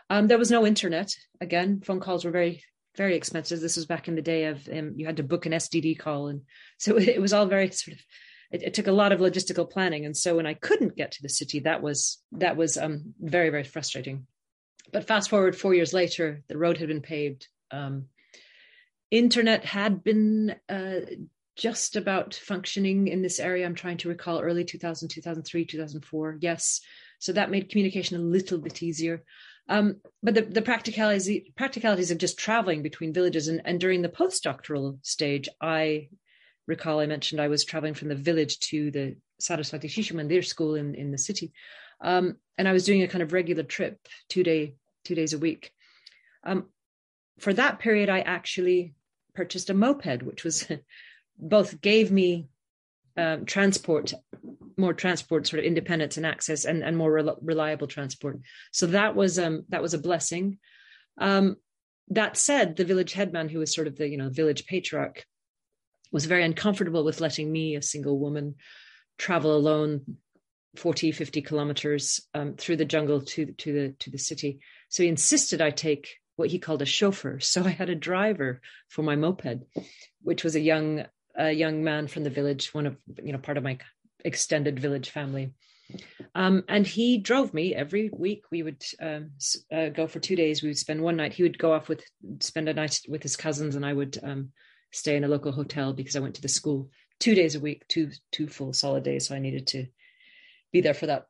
Um, 0.09 0.27
there 0.27 0.37
was 0.39 0.51
no 0.51 0.65
internet. 0.65 1.15
Again, 1.39 1.81
phone 1.85 1.99
calls 1.99 2.25
were 2.25 2.31
very, 2.31 2.63
very 2.97 3.15
expensive. 3.15 3.61
This 3.61 3.77
was 3.77 3.85
back 3.85 4.07
in 4.07 4.15
the 4.15 4.21
day 4.21 4.45
of 4.45 4.67
um, 4.69 4.93
you 4.97 5.05
had 5.05 5.17
to 5.17 5.23
book 5.23 5.45
an 5.45 5.53
STD 5.53 5.97
call, 5.97 6.27
and 6.27 6.41
so 6.77 6.97
it, 6.97 7.07
it 7.15 7.21
was 7.21 7.33
all 7.33 7.45
very 7.45 7.69
sort 7.71 7.97
of. 7.97 8.03
It, 8.51 8.63
it, 8.63 8.73
took 8.73 8.87
a 8.87 8.91
lot 8.91 9.13
of 9.13 9.21
logistical 9.21 9.69
planning, 9.69 10.05
and 10.05 10.17
so 10.17 10.35
when 10.35 10.47
I 10.47 10.55
couldn't 10.55 10.97
get 10.97 11.13
to 11.13 11.21
the 11.21 11.29
city, 11.29 11.59
that 11.61 11.81
was 11.81 12.21
that 12.33 12.57
was 12.57 12.77
um, 12.77 13.13
very, 13.19 13.49
very 13.49 13.63
frustrating. 13.63 14.25
But 14.91 15.07
fast 15.07 15.29
forward 15.29 15.55
four 15.55 15.73
years 15.73 15.93
later, 15.93 16.43
the 16.49 16.57
road 16.57 16.77
had 16.77 16.89
been 16.89 17.01
paved. 17.01 17.47
Um, 17.69 18.07
internet 19.09 19.63
had 19.63 20.03
been 20.03 20.55
uh, 20.67 21.01
just 21.61 21.95
about 21.95 22.33
functioning 22.33 23.07
in 23.07 23.21
this 23.21 23.39
area. 23.39 23.67
I'm 23.67 23.75
trying 23.75 23.97
to 23.97 24.09
recall 24.09 24.41
early 24.41 24.65
2000, 24.65 25.09
2003, 25.09 25.65
2004. 25.65 26.37
Yes. 26.41 26.81
So 27.19 27.33
that 27.33 27.51
made 27.51 27.69
communication 27.69 28.17
a 28.17 28.23
little 28.23 28.57
bit 28.57 28.81
easier. 28.81 29.23
Um, 29.69 29.97
but 30.23 30.33
the, 30.33 30.41
the 30.41 30.63
practicalities, 30.63 31.51
practicalities 31.55 32.09
of 32.09 32.17
just 32.17 32.39
traveling 32.39 32.81
between 32.81 33.13
villages 33.13 33.47
and, 33.47 33.61
and 33.63 33.79
during 33.79 34.01
the 34.01 34.09
postdoctoral 34.09 34.97
stage, 35.05 35.47
I 35.61 36.09
recall 36.65 36.99
I 36.99 37.05
mentioned 37.05 37.39
I 37.39 37.47
was 37.47 37.63
traveling 37.63 37.93
from 37.93 38.07
the 38.07 38.15
village 38.15 38.59
to 38.71 38.89
the 38.89 39.17
Saraswati 39.39 39.87
Shishu 39.87 40.13
Mandir 40.13 40.43
school 40.43 40.73
in, 40.73 40.95
in 40.95 41.11
the 41.11 41.19
city. 41.19 41.53
Um, 42.01 42.37
and 42.57 42.67
I 42.67 42.71
was 42.71 42.85
doing 42.85 43.03
a 43.03 43.07
kind 43.07 43.21
of 43.21 43.33
regular 43.33 43.61
trip, 43.61 43.99
two 44.29 44.41
day, 44.41 44.77
two 45.05 45.13
days 45.13 45.33
a 45.33 45.37
week. 45.37 45.71
Um, 46.43 46.69
for 47.37 47.53
that 47.53 47.77
period, 47.77 48.09
I 48.09 48.21
actually 48.21 48.95
purchased 49.35 49.69
a 49.69 49.75
moped, 49.75 50.23
which 50.23 50.43
was 50.43 50.67
both 51.37 51.81
gave 51.81 52.11
me 52.11 52.47
um, 53.17 53.45
transport, 53.45 54.13
more 54.77 54.93
transport, 54.93 55.47
sort 55.47 55.59
of 55.59 55.65
independence 55.65 56.17
and 56.17 56.25
access, 56.25 56.65
and, 56.65 56.83
and 56.83 56.97
more 56.97 57.11
re- 57.11 57.35
reliable 57.41 57.87
transport. 57.87 58.39
So 58.71 58.87
that 58.87 59.15
was 59.15 59.37
um, 59.37 59.65
that 59.69 59.81
was 59.81 59.93
a 59.93 59.99
blessing. 59.99 60.59
Um, 61.17 61.57
that 62.09 62.37
said, 62.37 62.75
the 62.75 62.85
village 62.85 63.13
headman, 63.13 63.49
who 63.49 63.59
was 63.59 63.73
sort 63.73 63.87
of 63.87 63.97
the 63.97 64.07
you 64.07 64.17
know 64.17 64.29
village 64.29 64.65
patriarch, 64.65 65.25
was 66.11 66.25
very 66.25 66.43
uncomfortable 66.43 67.03
with 67.03 67.21
letting 67.21 67.51
me, 67.51 67.75
a 67.75 67.81
single 67.81 68.19
woman, 68.19 68.55
travel 69.17 69.55
alone 69.55 70.17
40 70.77 71.11
50 71.11 71.41
kilometers 71.41 72.21
um, 72.33 72.55
through 72.55 72.77
the 72.77 72.85
jungle 72.85 73.21
to 73.21 73.47
to 73.53 73.73
the 73.73 73.95
to 73.99 74.09
the 74.09 74.17
city 74.17 74.59
so 74.89 75.03
he 75.03 75.09
insisted 75.09 75.61
i 75.61 75.69
take 75.69 76.15
what 76.37 76.49
he 76.49 76.59
called 76.59 76.81
a 76.81 76.85
chauffeur 76.85 77.39
so 77.39 77.63
i 77.63 77.69
had 77.69 77.89
a 77.89 77.95
driver 77.95 78.61
for 78.87 79.03
my 79.03 79.15
moped 79.15 79.63
which 80.21 80.43
was 80.43 80.55
a 80.55 80.61
young 80.61 81.05
a 81.41 81.51
young 81.51 81.83
man 81.83 82.07
from 82.07 82.23
the 82.23 82.29
village, 82.29 82.73
one 82.73 82.85
of 82.85 82.97
you 83.23 83.33
know 83.33 83.39
part 83.39 83.57
of 83.57 83.63
my 83.63 83.77
extended 84.23 84.79
village 84.79 85.09
family. 85.09 85.53
Um, 86.35 86.63
and 86.69 86.87
he 86.87 87.17
drove 87.17 87.53
me 87.53 87.75
every 87.75 88.09
week. 88.13 88.43
We 88.51 88.63
would 88.63 88.83
um, 89.01 89.31
uh, 89.73 89.89
go 89.89 90.07
for 90.07 90.19
two 90.19 90.35
days. 90.35 90.61
We 90.61 90.69
would 90.69 90.77
spend 90.77 91.01
one 91.01 91.17
night. 91.17 91.33
He 91.33 91.43
would 91.43 91.57
go 91.57 91.73
off 91.73 91.89
with 91.89 92.03
spend 92.39 92.69
a 92.69 92.73
night 92.73 93.01
with 93.07 93.23
his 93.23 93.35
cousins, 93.35 93.75
and 93.75 93.85
I 93.85 93.93
would 93.93 94.17
um, 94.23 94.51
stay 94.91 95.15
in 95.15 95.23
a 95.23 95.27
local 95.27 95.51
hotel 95.51 95.93
because 95.93 96.15
I 96.15 96.19
went 96.19 96.35
to 96.35 96.41
the 96.41 96.47
school 96.47 96.89
two 97.19 97.35
days 97.35 97.55
a 97.55 97.59
week, 97.59 97.87
two 97.87 98.11
two 98.31 98.47
full 98.47 98.73
solid 98.73 99.03
days. 99.03 99.27
So 99.27 99.35
I 99.35 99.39
needed 99.39 99.67
to 99.67 99.87
be 100.71 100.81
there 100.81 100.93
for 100.93 101.07
that. 101.07 101.25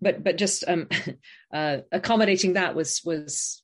But 0.00 0.22
but 0.22 0.36
just 0.36 0.64
um, 0.68 0.88
uh, 1.52 1.78
accommodating 1.90 2.52
that 2.52 2.74
was 2.74 3.00
was 3.04 3.62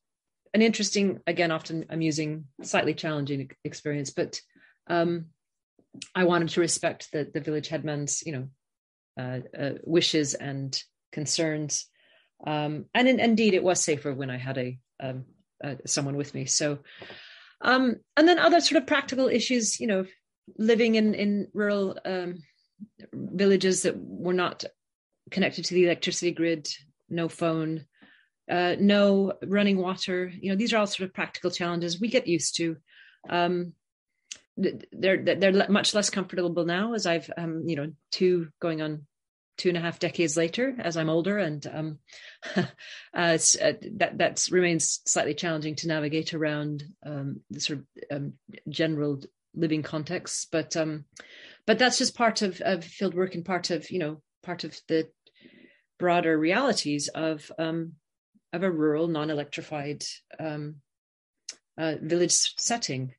an 0.53 0.61
interesting, 0.61 1.19
again, 1.27 1.51
often 1.51 1.85
amusing, 1.89 2.45
slightly 2.63 2.93
challenging 2.93 3.51
experience. 3.65 4.09
But 4.11 4.39
um, 4.87 5.25
I 6.13 6.23
wanted 6.23 6.49
to 6.49 6.59
respect 6.59 7.11
the 7.11 7.29
the 7.33 7.41
village 7.41 7.67
headman's 7.67 8.23
you 8.25 8.31
know 8.33 8.49
uh, 9.19 9.39
uh, 9.57 9.73
wishes 9.83 10.33
and 10.33 10.81
concerns, 11.11 11.87
um, 12.45 12.85
and 12.93 13.07
in, 13.07 13.19
indeed 13.19 13.53
it 13.53 13.63
was 13.63 13.81
safer 13.81 14.13
when 14.13 14.29
I 14.29 14.37
had 14.37 14.57
a, 14.57 14.79
um, 15.01 15.25
uh, 15.63 15.75
someone 15.85 16.17
with 16.17 16.33
me. 16.33 16.45
So, 16.45 16.79
um, 17.61 17.97
and 18.17 18.27
then 18.27 18.39
other 18.39 18.59
sort 18.59 18.81
of 18.81 18.87
practical 18.87 19.27
issues, 19.27 19.79
you 19.79 19.87
know, 19.87 20.05
living 20.57 20.95
in 20.95 21.13
in 21.13 21.47
rural 21.53 21.97
um, 22.05 22.39
villages 23.13 23.83
that 23.83 23.95
were 23.97 24.33
not 24.33 24.65
connected 25.31 25.65
to 25.65 25.73
the 25.73 25.85
electricity 25.85 26.31
grid, 26.31 26.67
no 27.09 27.27
phone, 27.27 27.85
uh, 28.49 28.75
no 28.79 29.33
running 29.43 29.77
water. 29.77 30.31
You 30.39 30.51
know, 30.51 30.55
these 30.55 30.73
are 30.73 30.77
all 30.77 30.87
sort 30.87 31.09
of 31.09 31.15
practical 31.15 31.51
challenges 31.51 31.99
we 31.99 32.09
get 32.09 32.27
used 32.27 32.57
to. 32.57 32.77
Um, 33.29 33.73
they're 34.57 35.21
they're 35.21 35.69
much 35.69 35.93
less 35.93 36.09
comfortable 36.09 36.65
now 36.65 36.93
as 36.93 37.05
I've 37.05 37.29
um, 37.37 37.63
you 37.65 37.75
know 37.75 37.91
two 38.11 38.49
going 38.61 38.81
on 38.81 39.05
two 39.57 39.69
and 39.69 39.77
a 39.77 39.81
half 39.81 39.99
decades 39.99 40.35
later 40.35 40.75
as 40.79 40.97
I'm 40.97 41.09
older 41.09 41.37
and 41.37 41.65
um, 41.67 41.99
uh, 42.55 42.63
uh, 43.13 43.37
that 43.93 44.17
that 44.17 44.47
remains 44.51 45.01
slightly 45.05 45.33
challenging 45.33 45.75
to 45.77 45.87
navigate 45.87 46.33
around 46.33 46.83
um, 47.05 47.41
the 47.49 47.59
sort 47.59 47.79
of 47.79 47.85
um, 48.11 48.33
general 48.69 49.21
living 49.53 49.83
context. 49.83 50.49
But 50.51 50.75
um, 50.75 51.05
but 51.65 51.79
that's 51.79 51.97
just 51.97 52.15
part 52.15 52.41
of, 52.41 52.61
of 52.61 52.83
field 52.83 53.13
work 53.13 53.35
and 53.35 53.45
part 53.45 53.71
of 53.71 53.89
you 53.91 53.99
know 53.99 54.21
part 54.43 54.63
of 54.63 54.79
the 54.87 55.09
broader 55.99 56.37
realities 56.37 57.09
of 57.09 57.49
um, 57.57 57.93
of 58.53 58.63
a 58.63 58.71
rural 58.71 59.07
non-electrified 59.07 60.03
uh, 60.39 61.95
village 62.01 62.53
setting 62.57 63.13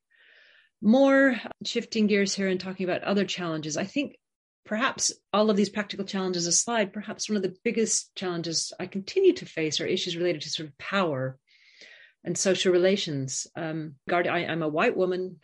more 0.81 1.35
shifting 1.63 2.07
gears 2.07 2.33
here 2.33 2.47
and 2.47 2.59
talking 2.59 2.83
about 2.83 3.03
other 3.03 3.25
challenges, 3.25 3.77
I 3.77 3.85
think 3.85 4.17
perhaps 4.65 5.11
all 5.33 5.49
of 5.49 5.57
these 5.57 5.69
practical 5.69 6.05
challenges 6.05 6.45
aside, 6.45 6.93
perhaps 6.93 7.29
one 7.29 7.37
of 7.37 7.43
the 7.43 7.55
biggest 7.63 8.13
challenges 8.15 8.73
I 8.79 8.85
continue 8.85 9.33
to 9.33 9.45
face 9.45 9.79
are 9.79 9.85
issues 9.85 10.17
related 10.17 10.41
to 10.41 10.49
sort 10.49 10.69
of 10.69 10.77
power 10.77 11.39
and 12.23 12.37
social 12.37 12.71
relations. 12.73 13.47
Um, 13.55 13.95
I, 14.11 14.45
I'm 14.45 14.61
a 14.61 14.67
white 14.67 14.95
woman 14.95 15.37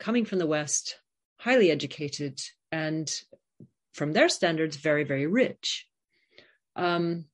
coming 0.00 0.24
from 0.24 0.38
the 0.38 0.46
West, 0.46 0.98
highly 1.38 1.70
educated, 1.70 2.40
and 2.72 3.10
from 3.94 4.12
their 4.12 4.28
standards, 4.28 4.76
very, 4.76 5.04
very 5.04 5.26
rich. 5.26 5.86
Um, 6.76 7.26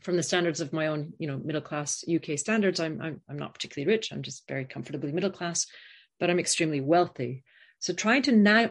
from 0.00 0.16
the 0.16 0.22
standards 0.22 0.60
of 0.60 0.72
my 0.72 0.88
own, 0.88 1.12
you 1.18 1.28
know, 1.28 1.38
middle 1.38 1.60
class 1.60 2.04
UK 2.12 2.36
standards, 2.36 2.80
I'm, 2.80 3.00
I'm 3.00 3.20
I'm 3.28 3.38
not 3.38 3.54
particularly 3.54 3.92
rich. 3.92 4.12
I'm 4.12 4.22
just 4.22 4.48
very 4.48 4.64
comfortably 4.64 5.12
middle 5.12 5.30
class 5.30 5.66
but 6.22 6.30
I'm 6.30 6.38
extremely 6.38 6.80
wealthy. 6.80 7.42
So 7.80 7.92
trying 7.92 8.22
to 8.22 8.30
now, 8.32 8.70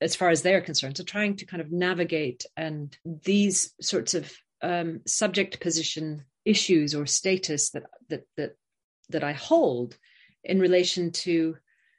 as 0.00 0.14
far 0.14 0.30
as 0.30 0.42
they're 0.42 0.60
concerned, 0.60 0.96
so 0.96 1.02
trying 1.02 1.34
to 1.38 1.44
kind 1.44 1.60
of 1.60 1.72
navigate 1.72 2.46
and 2.56 2.96
these 3.04 3.74
sorts 3.80 4.14
of 4.14 4.32
um, 4.62 5.00
subject 5.08 5.58
position 5.58 6.24
issues 6.44 6.94
or 6.94 7.04
status 7.04 7.70
that 7.70 7.82
that 8.10 8.22
that 8.36 8.52
that 9.08 9.24
I 9.24 9.32
hold 9.32 9.98
in 10.44 10.60
relation 10.60 11.10
to 11.26 11.56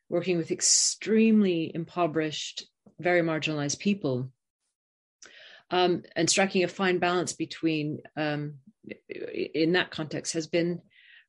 working 0.08 0.38
with 0.38 0.52
extremely 0.52 1.70
impoverished, 1.76 2.68
very 3.00 3.22
marginalized 3.22 3.80
people, 3.80 4.32
um, 5.72 6.04
and 6.16 6.30
striking 6.30 6.64
a 6.64 6.70
fine 6.70 7.00
balance 7.00 7.34
between 7.34 8.00
um, 8.16 8.60
in 9.10 9.74
that 9.74 9.92
context 9.92 10.36
has 10.36 10.48
been 10.48 10.82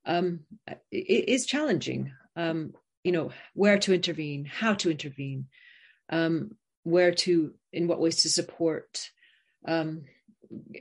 um, 0.06 0.44
is 0.92 1.46
challenging. 1.46 2.12
Um, 2.36 2.74
you 3.04 3.12
know 3.12 3.30
where 3.54 3.78
to 3.78 3.94
intervene 3.94 4.44
how 4.44 4.74
to 4.74 4.90
intervene 4.90 5.46
um, 6.10 6.52
where 6.84 7.12
to 7.12 7.54
in 7.72 7.86
what 7.86 8.00
ways 8.00 8.22
to 8.22 8.28
support 8.28 9.10
um, 9.66 10.02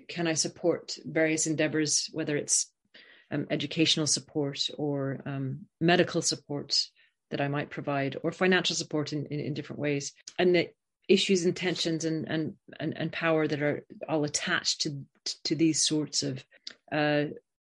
can 0.07 0.27
i 0.27 0.33
support 0.33 0.97
various 1.05 1.47
endeavors 1.47 2.09
whether 2.13 2.35
it's 2.35 2.71
um, 3.29 3.45
educational 3.49 4.07
support 4.07 4.69
or 4.77 5.21
um, 5.25 5.65
medical 5.81 6.21
support 6.21 6.79
that 7.29 7.41
i 7.41 7.47
might 7.47 7.69
provide 7.69 8.17
or 8.23 8.31
financial 8.31 8.75
support 8.75 9.13
in, 9.13 9.25
in, 9.27 9.39
in 9.39 9.53
different 9.53 9.81
ways. 9.81 10.13
And 10.39 10.55
the 10.55 10.69
issues 11.07 11.45
and 11.45 11.55
tensions 11.55 12.05
and, 12.05 12.27
and 12.27 12.53
and 12.79 12.97
and 12.97 13.11
power 13.11 13.47
that 13.47 13.61
are 13.61 13.85
all 14.07 14.23
attached 14.23 14.81
to 14.81 15.03
to 15.45 15.55
these 15.55 15.85
sorts 15.85 16.23
of 16.23 16.43
uh, 16.91 17.25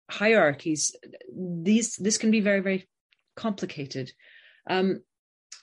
hierarchies 0.10 0.95
these 1.36 1.95
this 1.97 2.17
can 2.17 2.31
be 2.31 2.39
very 2.39 2.62
very 2.62 2.88
complicated 3.36 4.12
um, 4.69 5.01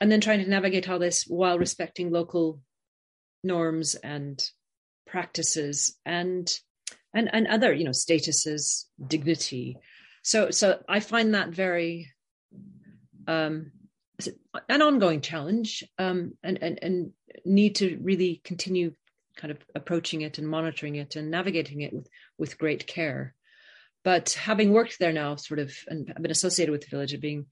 and 0.01 0.11
then 0.11 0.21
trying 0.21 0.43
to 0.43 0.51
navigate 0.51 0.89
all 0.89 0.99
this 0.99 1.25
while 1.27 1.59
respecting 1.59 2.11
local 2.11 2.61
norms 3.43 3.95
and 3.95 4.43
practices 5.07 5.97
and 6.05 6.59
and 7.15 7.31
and 7.33 7.47
other 7.47 7.73
you 7.73 7.85
know 7.85 7.91
statuses 7.91 8.85
dignity. 9.07 9.79
So 10.23 10.51
so 10.51 10.83
i 10.89 11.01
find 11.01 11.35
that 11.35 11.51
very 11.51 12.11
um 13.27 13.73
an 14.69 14.83
ongoing 14.83 15.21
challenge 15.21 15.85
um 15.99 16.33
and 16.43 16.59
and 16.63 16.79
and 16.83 17.13
need 17.45 17.77
to 17.77 17.99
really 18.01 18.41
continue 18.45 18.95
kind 19.37 19.51
of 19.51 19.59
approaching 19.75 20.23
it 20.23 20.39
and 20.39 20.49
monitoring 20.49 20.95
it 20.97 21.17
and 21.17 21.31
navigating 21.31 21.81
it 21.83 21.93
with 21.93 22.09
with 22.39 22.59
great 22.59 22.87
care. 22.87 23.35
But 24.05 24.33
having 24.33 24.73
worked 24.73 24.99
there 24.99 25.13
now 25.13 25.37
sort 25.37 25.61
of 25.61 25.73
and 25.87 26.07
been 26.21 26.31
associated 26.31 26.73
with 26.73 26.83
the 26.83 26.91
village 26.91 27.13
of 27.13 27.21
being 27.21 27.47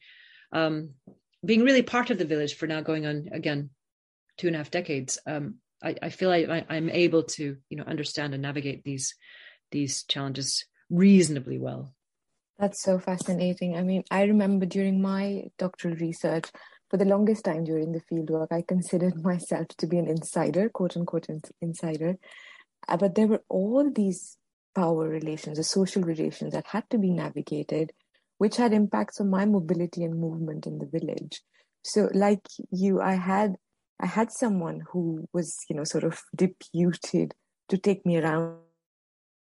um 0.52 0.90
being 1.44 1.62
really 1.64 1.82
part 1.82 2.10
of 2.10 2.18
the 2.18 2.24
village 2.24 2.54
for 2.54 2.66
now 2.66 2.80
going 2.80 3.06
on 3.06 3.28
again 3.32 3.70
two 4.38 4.46
and 4.46 4.56
a 4.56 4.58
half 4.58 4.70
decades 4.70 5.18
um, 5.26 5.56
I, 5.82 5.96
I, 6.02 6.08
feel 6.10 6.30
I, 6.30 6.64
i'm 6.68 6.88
able 6.88 7.24
to 7.24 7.56
you 7.68 7.76
know 7.76 7.84
understand 7.84 8.34
and 8.34 8.42
navigate 8.42 8.84
these 8.84 9.14
these 9.70 10.04
challenges 10.04 10.66
reasonably 10.90 11.58
well. 11.58 11.94
That's 12.58 12.82
so 12.82 12.98
fascinating. 12.98 13.76
I 13.76 13.82
mean 13.82 14.04
i 14.10 14.22
remember 14.22 14.66
during 14.66 15.02
my 15.02 15.44
doctoral 15.58 15.96
research 15.96 16.50
for 16.90 16.96
the 16.98 17.04
longest 17.04 17.44
time 17.44 17.64
during 17.64 17.92
the 17.92 18.02
fieldwork 18.02 18.48
i 18.52 18.62
considered 18.62 19.22
myself 19.24 19.68
to 19.78 19.86
be 19.86 19.98
an 19.98 20.08
insider 20.08 20.68
quote 20.68 20.96
unquote 20.96 21.28
insider. 21.60 22.16
Uh, 22.88 22.96
but 22.96 23.14
there 23.14 23.28
were 23.28 23.42
all 23.48 23.90
these 23.90 24.38
power 24.74 25.08
relations 25.08 25.58
the 25.58 25.64
social 25.64 26.02
relations 26.02 26.52
that 26.52 26.66
had 26.66 26.88
to 26.90 26.98
be 26.98 27.10
navigated 27.10 27.92
which 28.42 28.56
had 28.56 28.72
impacts 28.72 29.20
on 29.20 29.30
my 29.30 29.44
mobility 29.44 30.02
and 30.02 30.18
movement 30.18 30.66
in 30.66 30.78
the 30.78 30.86
village. 30.86 31.42
So, 31.84 32.08
like 32.12 32.44
you, 32.72 33.00
I 33.00 33.14
had 33.14 33.54
I 34.00 34.06
had 34.06 34.32
someone 34.32 34.80
who 34.90 35.28
was, 35.32 35.56
you 35.70 35.76
know, 35.76 35.84
sort 35.84 36.02
of 36.02 36.20
deputed 36.34 37.34
to 37.68 37.78
take 37.78 38.04
me 38.04 38.16
around 38.18 38.58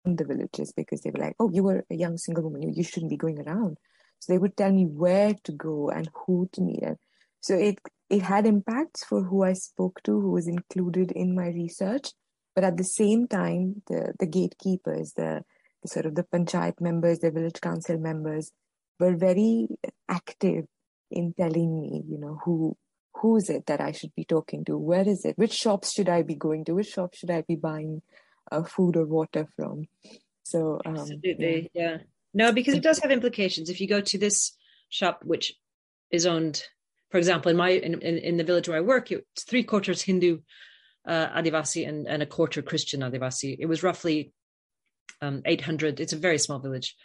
the 0.04 0.26
villages 0.26 0.74
because 0.76 1.00
they 1.00 1.08
were 1.08 1.24
like, 1.24 1.34
"Oh, 1.40 1.50
you 1.50 1.62
were 1.62 1.82
a 1.90 1.94
young 1.94 2.18
single 2.18 2.44
woman. 2.44 2.60
You, 2.60 2.72
you 2.76 2.84
shouldn't 2.84 3.08
be 3.08 3.16
going 3.16 3.40
around." 3.40 3.78
So 4.18 4.34
they 4.34 4.38
would 4.38 4.54
tell 4.54 4.70
me 4.70 4.84
where 4.84 5.32
to 5.44 5.52
go 5.52 5.88
and 5.88 6.10
who 6.14 6.50
to 6.52 6.60
meet. 6.60 6.84
So 7.40 7.54
it 7.54 7.78
it 8.10 8.20
had 8.20 8.44
impacts 8.44 9.02
for 9.02 9.22
who 9.22 9.44
I 9.44 9.54
spoke 9.54 10.02
to, 10.02 10.20
who 10.20 10.30
was 10.32 10.46
included 10.46 11.10
in 11.12 11.34
my 11.34 11.48
research. 11.48 12.12
But 12.54 12.64
at 12.64 12.76
the 12.76 12.90
same 13.00 13.28
time, 13.28 13.82
the 13.86 14.12
the 14.20 14.26
gatekeepers, 14.26 15.14
the, 15.14 15.42
the 15.80 15.88
sort 15.88 16.04
of 16.04 16.16
the 16.16 16.24
panchayat 16.24 16.82
members, 16.82 17.20
the 17.20 17.30
village 17.30 17.62
council 17.62 17.96
members, 17.96 18.52
were 19.00 19.16
very 19.16 19.66
active 20.08 20.66
in 21.10 21.34
telling 21.34 21.80
me, 21.80 22.04
you 22.08 22.18
know, 22.18 22.38
who 22.44 22.76
who 23.16 23.36
is 23.36 23.50
it 23.50 23.66
that 23.66 23.80
I 23.80 23.92
should 23.92 24.14
be 24.14 24.24
talking 24.24 24.64
to? 24.66 24.78
Where 24.78 25.06
is 25.06 25.24
it? 25.24 25.36
Which 25.36 25.52
shops 25.52 25.92
should 25.92 26.08
I 26.08 26.22
be 26.22 26.34
going 26.34 26.64
to? 26.66 26.74
Which 26.74 26.92
shops 26.92 27.18
should 27.18 27.30
I 27.30 27.42
be 27.42 27.56
buying 27.56 28.02
uh, 28.52 28.62
food 28.62 28.96
or 28.96 29.06
water 29.06 29.48
from? 29.56 29.86
So 30.42 30.80
um, 30.84 30.96
absolutely, 30.96 31.70
yeah. 31.74 31.82
yeah. 31.82 31.96
No, 32.32 32.52
because 32.52 32.74
it 32.74 32.82
does 32.82 33.00
have 33.00 33.10
implications. 33.10 33.68
If 33.68 33.80
you 33.80 33.88
go 33.88 34.00
to 34.00 34.18
this 34.18 34.52
shop, 34.88 35.22
which 35.24 35.54
is 36.10 36.26
owned, 36.26 36.62
for 37.10 37.18
example, 37.18 37.50
in 37.50 37.56
my 37.56 37.70
in, 37.70 38.00
in, 38.00 38.18
in 38.18 38.36
the 38.36 38.44
village 38.44 38.68
where 38.68 38.78
I 38.78 38.82
work, 38.82 39.10
it's 39.10 39.44
three 39.44 39.64
quarters 39.64 40.02
Hindu 40.02 40.38
uh, 41.06 41.28
Adivasi 41.28 41.88
and, 41.88 42.06
and 42.06 42.22
a 42.22 42.26
quarter 42.26 42.62
Christian 42.62 43.00
Adivasi. 43.00 43.56
It 43.58 43.66
was 43.66 43.82
roughly 43.82 44.32
um, 45.20 45.42
800. 45.44 46.00
It's 46.00 46.12
a 46.12 46.16
very 46.16 46.38
small 46.38 46.58
village. 46.58 46.96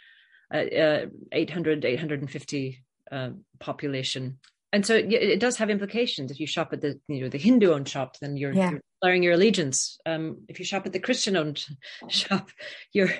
Uh, 0.52 0.58
uh, 0.58 1.06
800, 1.32 1.84
850 1.84 2.84
uh, 3.10 3.30
population. 3.58 4.38
And 4.72 4.86
so 4.86 4.94
it, 4.94 5.12
it, 5.12 5.40
does 5.40 5.56
have 5.56 5.70
implications. 5.70 6.30
If 6.30 6.38
you 6.38 6.46
shop 6.46 6.72
at 6.72 6.80
the 6.80 7.00
you 7.08 7.22
know 7.22 7.28
the 7.28 7.38
Hindu 7.38 7.72
owned 7.72 7.88
shop, 7.88 8.16
then 8.20 8.36
you're, 8.36 8.52
yeah. 8.52 8.70
you're 8.70 8.80
declaring 9.00 9.22
your 9.22 9.32
allegiance. 9.32 9.98
Um, 10.06 10.42
if 10.48 10.58
you 10.58 10.64
shop 10.64 10.86
at 10.86 10.92
the 10.92 11.00
Christian 11.00 11.36
owned 11.36 11.64
shop, 12.08 12.50
you're 12.92 13.10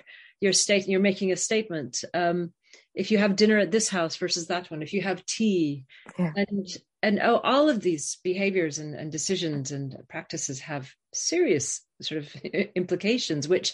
you're 0.41 0.53
state 0.53 0.87
you're 0.87 1.01
making 1.01 1.33
a 1.33 1.37
statement. 1.37 2.05
Um, 2.15 2.53
if 2.95 3.11
you 3.11 3.19
have 3.19 3.37
dinner 3.37 3.59
at 3.59 3.71
this 3.71 3.89
house 3.89 4.17
versus 4.17 4.49
that 4.49 4.71
one, 4.71 4.83
if 4.83 4.93
you 4.93 5.03
have 5.03 5.25
tea, 5.27 5.87
yeah. 6.19 6.33
and 6.37 6.69
and 7.03 7.21
oh, 7.23 7.41
all 7.43 7.69
of 7.69 7.81
these 7.81 8.19
behaviors 8.23 8.79
and, 8.79 8.95
and 8.95 9.11
decisions 9.11 9.73
and 9.73 9.97
practices 10.09 10.61
have 10.61 10.93
serious 11.12 11.81
sort 12.03 12.23
of 12.23 12.35
implications, 12.75 13.49
which 13.49 13.73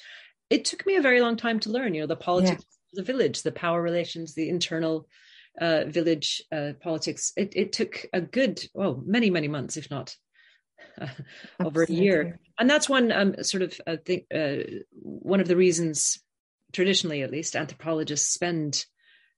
it 0.51 0.65
took 0.65 0.87
me 0.87 0.97
a 0.97 1.03
very 1.03 1.21
long 1.21 1.37
time 1.37 1.59
to 1.61 1.71
learn. 1.71 1.95
You 1.95 2.03
know, 2.03 2.07
the 2.07 2.17
politics 2.17 2.63
yeah 2.63 2.79
the 2.93 3.03
village, 3.03 3.43
the 3.43 3.53
power 3.53 3.81
relations, 3.81 4.35
the 4.35 4.49
internal 4.49 5.07
uh, 5.61 5.85
village 5.87 6.43
uh, 6.51 6.73
politics. 6.81 7.33
It, 7.37 7.53
it, 7.57 7.73
took 7.73 8.07
a 8.13 8.21
good, 8.21 8.65
well, 8.75 9.03
many, 9.05 9.31
many 9.31 9.49
months, 9.49 9.77
if 9.77 9.91
not 9.91 10.17
uh, 11.01 11.09
over 11.61 11.83
a 11.83 11.91
year. 11.91 12.41
And 12.59 12.69
that's 12.69 12.89
one 12.89 13.13
um, 13.13 13.43
sort 13.43 13.63
of, 13.63 13.81
I 13.87 13.97
think, 13.97 14.27
uh, 14.35 14.81
one 15.01 15.41
of 15.41 15.49
the 15.49 15.57
reasons, 15.57 16.21
traditionally 16.73 17.23
at 17.23 17.31
least, 17.31 17.57
anthropologists 17.57 18.33
spend 18.33 18.85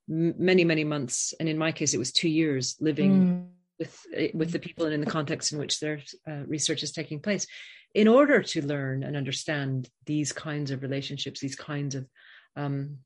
m- 0.08 0.34
many, 0.38 0.64
many 0.64 0.84
months, 0.84 1.34
and 1.40 1.48
in 1.48 1.58
my 1.58 1.72
case, 1.72 1.94
it 1.94 1.98
was 1.98 2.12
two 2.12 2.28
years 2.28 2.76
living. 2.80 3.12
Mm. 3.12 3.46
with 3.78 4.06
uh, 4.16 4.26
with 4.34 4.52
the 4.52 4.60
people 4.60 4.84
and 4.84 4.94
in 4.94 5.00
the 5.00 5.10
context 5.10 5.52
in 5.52 5.58
which 5.58 5.80
their 5.80 6.00
uh, 6.28 6.44
research 6.46 6.84
is 6.84 6.92
taking 6.92 7.18
place 7.18 7.46
in 7.92 8.06
order 8.06 8.40
to 8.40 8.64
learn 8.64 9.02
and 9.02 9.16
understand 9.16 9.88
these 10.06 10.32
kinds 10.32 10.70
of 10.70 10.82
relationships 10.82 11.40
these 11.40 11.56
kinds 11.56 11.96
of 11.96 12.06
um, 12.54 12.98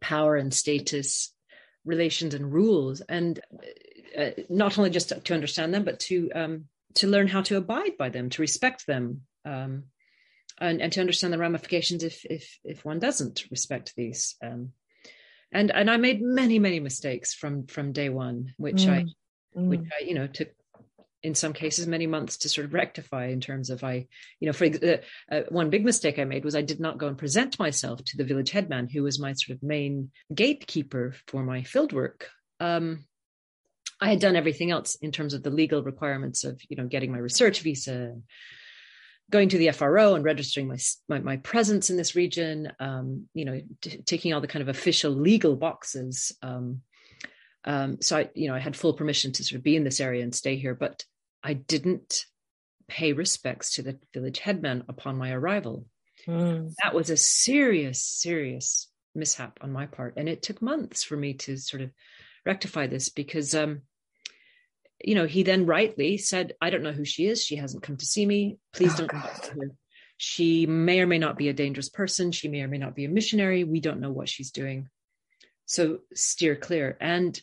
power 0.00 0.36
and 0.36 0.52
status 0.52 1.32
relations 1.84 2.34
and 2.34 2.52
rules 2.52 3.00
and 3.02 3.40
uh, 4.18 4.30
not 4.48 4.78
only 4.78 4.90
just 4.90 5.12
to 5.24 5.34
understand 5.34 5.72
them 5.72 5.84
but 5.84 6.00
to 6.00 6.30
um, 6.34 6.64
to 6.94 7.06
learn 7.06 7.28
how 7.28 7.40
to 7.42 7.56
abide 7.56 7.96
by 7.98 8.08
them 8.08 8.30
to 8.30 8.42
respect 8.42 8.86
them 8.86 9.22
um, 9.44 9.84
and, 10.60 10.82
and 10.82 10.92
to 10.92 11.00
understand 11.00 11.32
the 11.32 11.38
ramifications 11.38 12.02
if 12.02 12.24
if 12.26 12.58
if 12.64 12.84
one 12.84 12.98
doesn't 12.98 13.44
respect 13.50 13.94
these 13.96 14.36
um, 14.42 14.72
and 15.52 15.70
and 15.70 15.90
I 15.90 15.96
made 15.96 16.20
many 16.20 16.58
many 16.58 16.80
mistakes 16.80 17.34
from 17.34 17.66
from 17.66 17.92
day 17.92 18.08
one, 18.08 18.54
which 18.56 18.82
mm. 18.82 18.90
I 18.90 19.58
mm. 19.58 19.68
which 19.68 19.80
I 19.98 20.04
you 20.04 20.14
know 20.14 20.26
took 20.26 20.48
in 21.22 21.34
some 21.34 21.52
cases 21.52 21.86
many 21.86 22.06
months 22.06 22.36
to 22.38 22.48
sort 22.48 22.64
of 22.64 22.74
rectify 22.74 23.26
in 23.26 23.40
terms 23.40 23.70
of 23.70 23.82
I 23.82 24.06
you 24.40 24.46
know 24.46 24.52
for 24.52 24.66
uh, 24.66 24.96
uh, 25.30 25.42
one 25.48 25.70
big 25.70 25.84
mistake 25.84 26.18
I 26.18 26.24
made 26.24 26.44
was 26.44 26.54
I 26.54 26.62
did 26.62 26.80
not 26.80 26.98
go 26.98 27.08
and 27.08 27.18
present 27.18 27.58
myself 27.58 28.04
to 28.04 28.16
the 28.16 28.24
village 28.24 28.50
headman 28.50 28.88
who 28.88 29.02
was 29.02 29.18
my 29.18 29.32
sort 29.32 29.56
of 29.56 29.62
main 29.62 30.10
gatekeeper 30.34 31.14
for 31.26 31.42
my 31.42 31.62
field 31.62 31.92
work. 31.92 32.28
Um, 32.60 33.04
I 34.00 34.10
had 34.10 34.20
done 34.20 34.36
everything 34.36 34.70
else 34.70 34.94
in 34.96 35.10
terms 35.10 35.34
of 35.34 35.42
the 35.42 35.50
legal 35.50 35.82
requirements 35.82 36.44
of 36.44 36.60
you 36.68 36.76
know 36.76 36.86
getting 36.86 37.12
my 37.12 37.18
research 37.18 37.60
visa 37.60 38.14
going 39.30 39.48
to 39.50 39.58
the 39.58 39.70
FRO 39.72 40.14
and 40.14 40.24
registering 40.24 40.68
my 40.68 40.78
my, 41.08 41.18
my 41.18 41.36
presence 41.38 41.90
in 41.90 41.96
this 41.96 42.14
region, 42.14 42.72
um, 42.80 43.28
you 43.34 43.44
know, 43.44 43.60
t- 43.82 44.02
taking 44.02 44.32
all 44.32 44.40
the 44.40 44.46
kind 44.46 44.62
of 44.62 44.68
official 44.68 45.10
legal 45.10 45.56
boxes. 45.56 46.32
Um, 46.42 46.82
um, 47.64 48.00
so 48.00 48.18
I, 48.18 48.30
you 48.34 48.48
know, 48.48 48.54
I 48.54 48.60
had 48.60 48.76
full 48.76 48.94
permission 48.94 49.32
to 49.32 49.44
sort 49.44 49.58
of 49.58 49.62
be 49.62 49.76
in 49.76 49.84
this 49.84 50.00
area 50.00 50.22
and 50.22 50.34
stay 50.34 50.56
here, 50.56 50.74
but 50.74 51.04
I 51.42 51.54
didn't 51.54 52.24
pay 52.88 53.12
respects 53.12 53.74
to 53.74 53.82
the 53.82 53.98
village 54.14 54.38
headman 54.38 54.84
upon 54.88 55.18
my 55.18 55.32
arrival. 55.32 55.86
Mm. 56.26 56.72
That 56.82 56.94
was 56.94 57.10
a 57.10 57.16
serious, 57.16 58.00
serious 58.00 58.90
mishap 59.14 59.58
on 59.60 59.72
my 59.72 59.86
part, 59.86 60.14
and 60.16 60.28
it 60.28 60.42
took 60.42 60.62
months 60.62 61.02
for 61.02 61.16
me 61.16 61.34
to 61.34 61.56
sort 61.56 61.82
of 61.82 61.90
rectify 62.46 62.86
this 62.86 63.08
because 63.08 63.54
um, 63.54 63.82
you 65.04 65.14
know, 65.14 65.26
he 65.26 65.42
then 65.42 65.66
rightly 65.66 66.16
said, 66.16 66.54
I 66.60 66.70
don't 66.70 66.82
know 66.82 66.92
who 66.92 67.04
she 67.04 67.26
is. 67.26 67.44
She 67.44 67.56
hasn't 67.56 67.82
come 67.82 67.96
to 67.96 68.06
see 68.06 68.26
me. 68.26 68.58
Please 68.72 68.94
oh, 68.94 69.06
don't 69.06 69.12
her. 69.12 69.70
She 70.16 70.66
may 70.66 71.00
or 71.00 71.06
may 71.06 71.18
not 71.18 71.38
be 71.38 71.48
a 71.48 71.52
dangerous 71.52 71.88
person. 71.88 72.32
She 72.32 72.48
may 72.48 72.62
or 72.62 72.68
may 72.68 72.78
not 72.78 72.96
be 72.96 73.04
a 73.04 73.08
missionary. 73.08 73.62
We 73.62 73.80
don't 73.80 74.00
know 74.00 74.10
what 74.10 74.28
she's 74.28 74.50
doing. 74.50 74.88
So 75.66 75.98
steer 76.14 76.56
clear. 76.56 76.96
And 77.00 77.40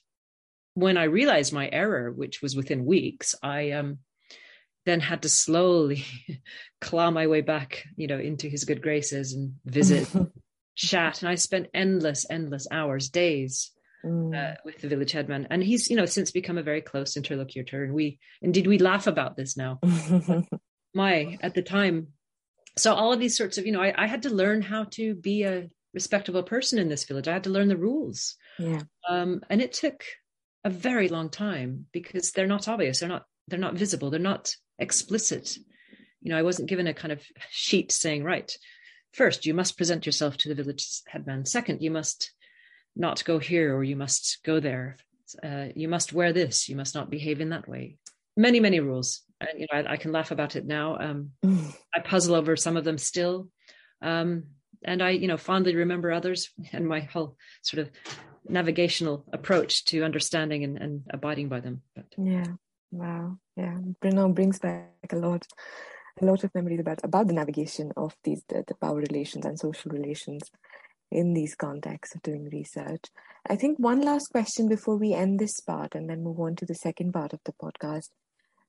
when 0.76 0.98
I 0.98 1.06
realized 1.06 1.54
my 1.54 1.70
error, 1.72 2.12
which 2.12 2.42
was 2.42 2.56
within 2.56 2.86
weeks, 2.86 3.34
I 3.42 3.72
um, 3.72 4.00
then 4.86 5.00
had 5.00 5.24
to 5.24 5.30
slowly 5.30 6.06
claw 6.82 7.10
my 7.10 7.28
way 7.28 7.42
back, 7.42 7.86
you 7.96 8.08
know, 8.08 8.20
into 8.20 8.48
his 8.48 8.66
good 8.66 8.82
graces 8.82 9.34
and 9.34 9.56
visit, 9.66 10.08
chat. 10.76 11.22
And 11.22 11.30
I 11.30 11.36
spent 11.36 11.70
endless, 11.74 12.26
endless 12.30 12.68
hours, 12.70 13.10
days 13.10 13.72
mm. 14.06 14.36
uh, 14.36 14.56
with 14.64 14.80
the 14.80 14.88
village 14.88 15.14
headman, 15.14 15.48
and 15.50 15.64
he's 15.64 15.90
you 15.90 15.96
know 15.96 16.06
since 16.06 16.32
become 16.32 16.58
a 16.58 16.64
very 16.64 16.82
close 16.82 17.18
interlocutor. 17.18 17.84
And 17.84 17.94
we 17.94 18.20
indeed 18.42 18.68
we 18.68 18.78
laugh 18.78 19.08
about 19.08 19.36
this 19.36 19.58
now. 19.58 19.80
My 20.94 21.38
at 21.42 21.54
the 21.54 21.62
time, 21.62 22.08
so 22.78 22.94
all 22.94 23.12
of 23.12 23.20
these 23.20 23.38
sorts 23.38 23.58
of 23.58 23.66
you 23.66 23.72
know 23.72 23.82
I, 23.82 23.94
I 23.98 24.08
had 24.08 24.24
to 24.24 24.30
learn 24.30 24.62
how 24.62 24.86
to 24.92 25.16
be 25.16 25.44
a 25.44 25.70
respectable 25.94 26.44
person 26.44 26.80
in 26.80 26.90
this 26.90 27.06
village. 27.06 27.28
I 27.28 27.34
had 27.34 27.46
to 27.46 27.50
learn 27.50 27.68
the 27.68 27.78
rules, 27.78 28.36
yeah, 28.60 28.82
um, 29.10 29.42
and 29.50 29.62
it 29.62 29.74
took 29.74 30.04
a 30.66 30.70
very 30.70 31.08
long 31.08 31.30
time 31.30 31.86
because 31.94 32.32
they're 32.32 32.48
not 32.48 32.68
obvious. 32.68 33.00
They're 33.00 33.08
not 33.08 33.24
they're 33.48 33.60
not 33.60 33.76
visible. 33.76 34.10
They're 34.10 34.20
not 34.20 34.54
explicit. 34.80 35.56
You 36.22 36.32
know, 36.32 36.38
I 36.38 36.42
wasn't 36.42 36.68
given 36.68 36.88
a 36.88 36.94
kind 36.94 37.12
of 37.12 37.24
sheet 37.52 37.92
saying, 37.92 38.24
right, 38.24 38.52
first 39.14 39.46
you 39.46 39.54
must 39.54 39.78
present 39.78 40.08
yourself 40.08 40.36
to 40.38 40.50
the 40.50 40.56
village 40.56 41.02
headman. 41.08 41.46
Second, 41.46 41.82
you 41.82 41.92
must 41.92 42.32
not 42.96 43.24
go 43.24 43.38
here 43.38 43.76
or 43.76 43.84
you 43.84 43.96
must 43.96 44.40
go 44.44 44.60
there. 44.60 44.98
Uh, 45.44 45.68
you 45.76 45.88
must 45.88 46.14
wear 46.14 46.34
this. 46.34 46.68
You 46.68 46.76
must 46.76 46.96
not 46.96 47.12
behave 47.12 47.42
in 47.42 47.50
that 47.50 47.68
way. 47.68 47.98
Many, 48.36 48.60
many 48.60 48.80
rules. 48.80 49.22
And, 49.40 49.60
you 49.60 49.68
know, 49.72 49.80
I, 49.80 49.94
I 49.94 49.98
can 49.98 50.12
laugh 50.12 50.32
about 50.32 50.56
it 50.56 50.66
now. 50.66 50.98
Um, 50.98 51.32
I 51.94 52.00
puzzle 52.04 52.36
over 52.36 52.56
some 52.56 52.78
of 52.78 52.84
them 52.84 52.98
still. 52.98 53.50
Um, 54.02 54.46
and 54.84 55.02
I, 55.04 55.12
you 55.12 55.28
know, 55.28 55.38
fondly 55.38 55.76
remember 55.76 56.12
others 56.12 56.50
and 56.72 56.88
my 56.88 57.02
whole 57.02 57.38
sort 57.62 57.82
of 57.82 57.92
navigational 58.48 59.26
approach 59.34 59.86
to 59.86 60.04
understanding 60.04 60.64
and, 60.64 60.78
and 60.78 61.04
abiding 61.10 61.50
by 61.50 61.60
them. 61.60 61.82
But, 61.96 62.06
yeah. 62.18 62.46
Wow. 62.92 63.38
Yeah. 63.56 63.78
Bruno 64.02 64.30
brings 64.30 64.60
back 64.60 64.90
a 65.12 65.16
lot 65.16 65.46
a 66.22 66.26
lot 66.26 66.46
of 66.46 66.56
memories 66.56 66.80
about 66.80 67.00
about 67.04 67.28
the 67.28 67.34
navigation 67.34 67.92
of 67.98 68.16
these 68.24 68.42
the, 68.48 68.64
the 68.68 68.76
power 68.76 68.96
relations 68.96 69.46
and 69.46 69.60
social 69.60 69.92
relations 69.92 70.50
in 71.12 71.34
these 71.34 71.56
contexts 71.56 72.16
of 72.16 72.22
doing 72.22 72.50
research. 72.52 73.06
I 73.48 73.56
think 73.56 73.78
one 73.78 74.02
last 74.02 74.30
question 74.32 74.68
before 74.68 74.98
we 74.98 75.14
end 75.14 75.40
this 75.40 75.60
part 75.60 75.94
and 75.94 76.10
then 76.10 76.24
move 76.24 76.40
on 76.40 76.56
to 76.58 76.66
the 76.66 76.76
second 76.76 77.14
part 77.14 77.34
of 77.34 77.40
the 77.46 77.54
podcast. 77.54 78.10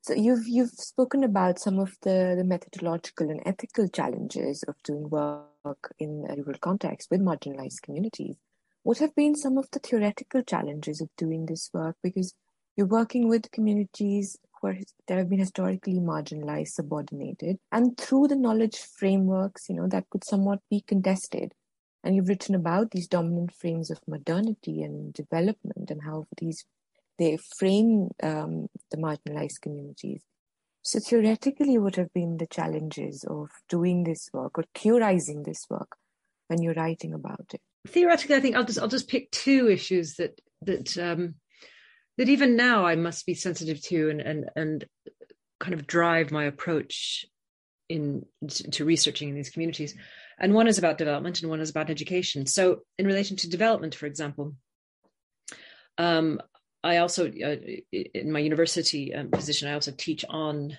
So 0.02 0.14
you've 0.14 0.46
you've 0.46 0.70
spoken 0.70 1.24
about 1.24 1.58
some 1.58 1.78
of 1.78 1.96
the, 2.02 2.34
the 2.36 2.44
methodological 2.44 3.30
and 3.30 3.42
ethical 3.46 3.88
challenges 3.88 4.62
of 4.68 4.74
doing 4.82 5.08
work 5.08 5.94
in 5.98 6.26
a 6.28 6.36
rural 6.36 6.58
context 6.60 7.10
with 7.10 7.20
marginalized 7.20 7.82
communities. 7.82 8.36
What 8.87 8.99
have 8.99 9.16
been 9.16 9.35
some 9.35 9.59
of 9.59 9.68
the 9.72 9.81
theoretical 9.81 10.44
challenges 10.44 11.01
of 11.01 11.09
doing 11.16 11.46
this 11.46 11.70
work? 11.75 11.96
Because 12.05 12.35
you're 12.77 12.87
working 12.87 13.27
with 13.27 13.51
communities 13.51 14.37
who 14.53 14.68
are, 14.68 14.77
that 15.09 15.18
have 15.18 15.29
been 15.29 15.40
historically 15.40 15.94
marginalized, 15.94 16.68
subordinated, 16.68 17.59
and 17.72 17.99
through 17.99 18.29
the 18.29 18.37
knowledge 18.37 18.77
frameworks, 18.77 19.68
you 19.68 19.75
know, 19.75 19.88
that 19.88 20.09
could 20.09 20.22
somewhat 20.22 20.61
be 20.70 20.85
contested 20.87 21.53
and 22.05 22.14
you've 22.14 22.29
written 22.29 22.55
about 22.55 22.92
these 22.92 23.09
dominant 23.09 23.53
frames 23.53 23.90
of 23.90 23.99
modernity 24.07 24.85
and 24.85 25.12
development 25.12 25.90
and 25.90 26.03
how 26.05 26.29
these 26.38 26.64
they 27.18 27.37
frame 27.59 28.11
um, 28.22 28.68
the 28.92 28.99
marginalized 28.99 29.62
communities. 29.62 30.22
So 30.83 31.01
theoretically, 31.01 31.77
what 31.77 31.96
have 31.96 32.12
been 32.12 32.37
the 32.37 32.46
challenges 32.46 33.25
of 33.29 33.49
doing 33.68 34.05
this 34.05 34.31
work 34.33 34.57
or 34.57 34.64
theorizing 34.77 35.42
this 35.42 35.66
work 35.68 35.96
when 36.46 36.62
you're 36.62 36.75
writing 36.75 37.12
about 37.12 37.46
it? 37.53 37.61
Theoretically, 37.87 38.37
I 38.37 38.40
think 38.40 38.57
I'll 38.57 38.64
just 38.64 38.79
I'll 38.79 38.88
just 38.88 39.09
pick 39.09 39.31
two 39.31 39.68
issues 39.68 40.14
that 40.14 40.40
that 40.62 40.96
um, 40.99 41.35
that 42.18 42.29
even 42.29 42.57
now 42.57 42.87
I 42.87 42.96
must 42.96 43.27
be 43.27 43.35
sensitive 43.35 43.83
to 43.85 44.11
and 44.11 44.20
and 44.20 44.51
and 44.57 44.85
kind 45.61 45.75
of 45.75 45.87
drive 45.87 46.31
my 46.31 46.44
approach 46.44 47.27
in 47.88 48.27
to 48.72 48.85
researching 48.85 49.29
in 49.29 49.35
these 49.35 49.51
communities. 49.51 49.94
And 50.38 50.53
one 50.53 50.68
is 50.68 50.79
about 50.79 50.99
development 50.99 51.40
and 51.40 51.49
one 51.49 51.61
is 51.61 51.70
about 51.70 51.88
education. 51.88 52.46
So 52.46 52.81
in 52.99 53.07
relation 53.07 53.37
to 53.38 53.49
development 53.49 53.94
for 53.94 54.07
example 54.07 54.55
um, 55.99 56.40
i 56.85 56.99
also 56.99 57.27
uh, 57.27 57.57
in 57.92 58.31
my 58.31 58.38
university 58.38 59.14
um, 59.14 59.31
position 59.31 59.68
i 59.68 59.75
also 59.75 59.92
teach 59.96 60.25
on 60.29 60.77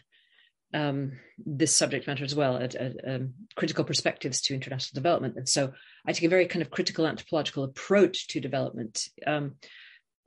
um, 0.74 1.14
this 1.38 1.76
subject 1.76 2.08
matter 2.08 2.24
as 2.24 2.36
well 2.36 2.58
at, 2.58 2.76
at 2.76 2.96
um, 3.08 3.34
critical 3.56 3.84
perspectives 3.84 4.42
to 4.42 4.54
international 4.54 4.96
development 4.96 5.36
and 5.38 5.48
so 5.48 5.72
i 6.06 6.12
take 6.12 6.24
a 6.24 6.30
very 6.30 6.46
kind 6.46 6.62
of 6.62 6.70
critical 6.70 7.08
anthropological 7.08 7.64
approach 7.64 8.28
to 8.28 8.40
development 8.40 9.04
um, 9.26 9.56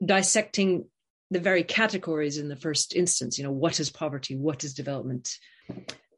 dissecting 0.03 0.85
the 1.29 1.39
very 1.39 1.63
categories 1.63 2.37
in 2.37 2.49
the 2.49 2.55
first 2.55 2.95
instance 2.95 3.37
you 3.37 3.43
know 3.43 3.51
what 3.51 3.79
is 3.79 3.89
poverty 3.89 4.35
what 4.35 4.63
is 4.63 4.73
development 4.73 5.37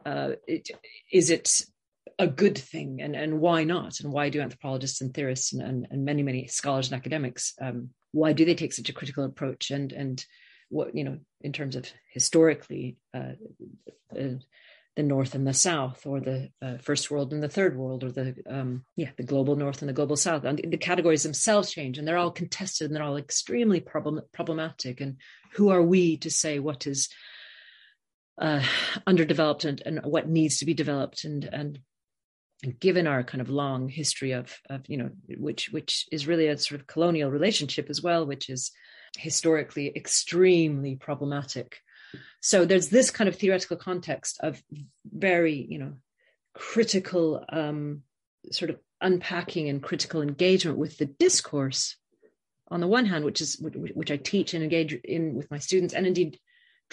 uh, 0.05 0.31
it, 0.47 0.69
is 1.11 1.29
it 1.29 1.63
a 2.19 2.27
good 2.27 2.57
thing 2.57 3.01
and, 3.01 3.15
and 3.15 3.39
why 3.39 3.63
not? 3.63 3.99
And 3.99 4.11
why 4.11 4.29
do 4.29 4.41
anthropologists 4.41 5.01
and 5.01 5.13
theorists 5.13 5.53
and, 5.53 5.61
and, 5.61 5.87
and 5.89 6.05
many, 6.05 6.23
many 6.23 6.47
scholars 6.47 6.91
and 6.91 6.97
academics, 6.97 7.53
um, 7.61 7.89
why 8.11 8.33
do 8.33 8.45
they 8.45 8.55
take 8.55 8.73
such 8.73 8.89
a 8.89 8.93
critical 8.93 9.23
approach? 9.23 9.71
And, 9.71 9.91
and 9.91 10.23
what, 10.73 10.95
you 10.95 11.03
know, 11.03 11.19
in 11.41 11.53
terms 11.53 11.75
of 11.75 11.85
historically, 12.11 12.97
uh, 13.13 13.33
uh, 14.17 14.35
the 14.95 15.03
North 15.03 15.33
and 15.33 15.47
the 15.47 15.53
South, 15.53 16.05
or 16.05 16.19
the 16.19 16.49
uh, 16.61 16.77
First 16.77 17.09
World 17.09 17.33
and 17.33 17.41
the 17.41 17.49
Third 17.49 17.75
World, 17.75 18.03
or 18.03 18.11
the 18.11 18.35
um, 18.47 18.85
yeah 18.95 19.09
the 19.17 19.23
global 19.23 19.55
North 19.55 19.81
and 19.81 19.89
the 19.89 19.93
global 19.93 20.15
South. 20.15 20.43
And 20.43 20.59
the 20.63 20.77
categories 20.77 21.23
themselves 21.23 21.71
change, 21.71 21.97
and 21.97 22.07
they're 22.07 22.17
all 22.17 22.31
contested, 22.31 22.87
and 22.87 22.95
they're 22.95 23.03
all 23.03 23.17
extremely 23.17 23.79
problem- 23.79 24.21
problematic. 24.33 25.01
And 25.01 25.17
who 25.53 25.69
are 25.69 25.81
we 25.81 26.17
to 26.17 26.29
say 26.29 26.59
what 26.59 26.85
is 26.85 27.09
uh, 28.39 28.63
underdeveloped 29.07 29.65
and, 29.65 29.81
and 29.83 29.99
what 30.03 30.29
needs 30.29 30.59
to 30.59 30.65
be 30.65 30.75
developed? 30.75 31.23
And 31.23 31.45
and 31.51 31.79
given 32.79 33.07
our 33.07 33.23
kind 33.23 33.41
of 33.41 33.49
long 33.49 33.89
history 33.89 34.31
of, 34.31 34.55
of 34.69 34.81
you 34.87 34.97
know 34.97 35.09
which 35.37 35.69
which 35.71 36.07
is 36.11 36.27
really 36.27 36.47
a 36.47 36.57
sort 36.57 36.79
of 36.79 36.87
colonial 36.87 37.29
relationship 37.29 37.89
as 37.89 38.01
well 38.01 38.25
which 38.25 38.49
is 38.49 38.71
historically 39.17 39.91
extremely 39.95 40.95
problematic 40.95 41.79
so 42.41 42.65
there's 42.65 42.89
this 42.89 43.09
kind 43.09 43.27
of 43.27 43.35
theoretical 43.35 43.77
context 43.77 44.39
of 44.41 44.61
very 45.05 45.53
you 45.69 45.79
know 45.79 45.93
critical 46.53 47.43
um, 47.49 48.01
sort 48.51 48.69
of 48.69 48.79
unpacking 49.01 49.69
and 49.69 49.83
critical 49.83 50.21
engagement 50.21 50.77
with 50.77 50.97
the 50.97 51.05
discourse 51.05 51.95
on 52.69 52.79
the 52.79 52.87
one 52.87 53.05
hand 53.05 53.25
which 53.25 53.41
is 53.41 53.57
which 53.59 54.11
i 54.11 54.17
teach 54.17 54.53
and 54.53 54.63
engage 54.63 54.93
in 54.93 55.35
with 55.35 55.49
my 55.51 55.57
students 55.57 55.93
and 55.93 56.07
indeed 56.07 56.39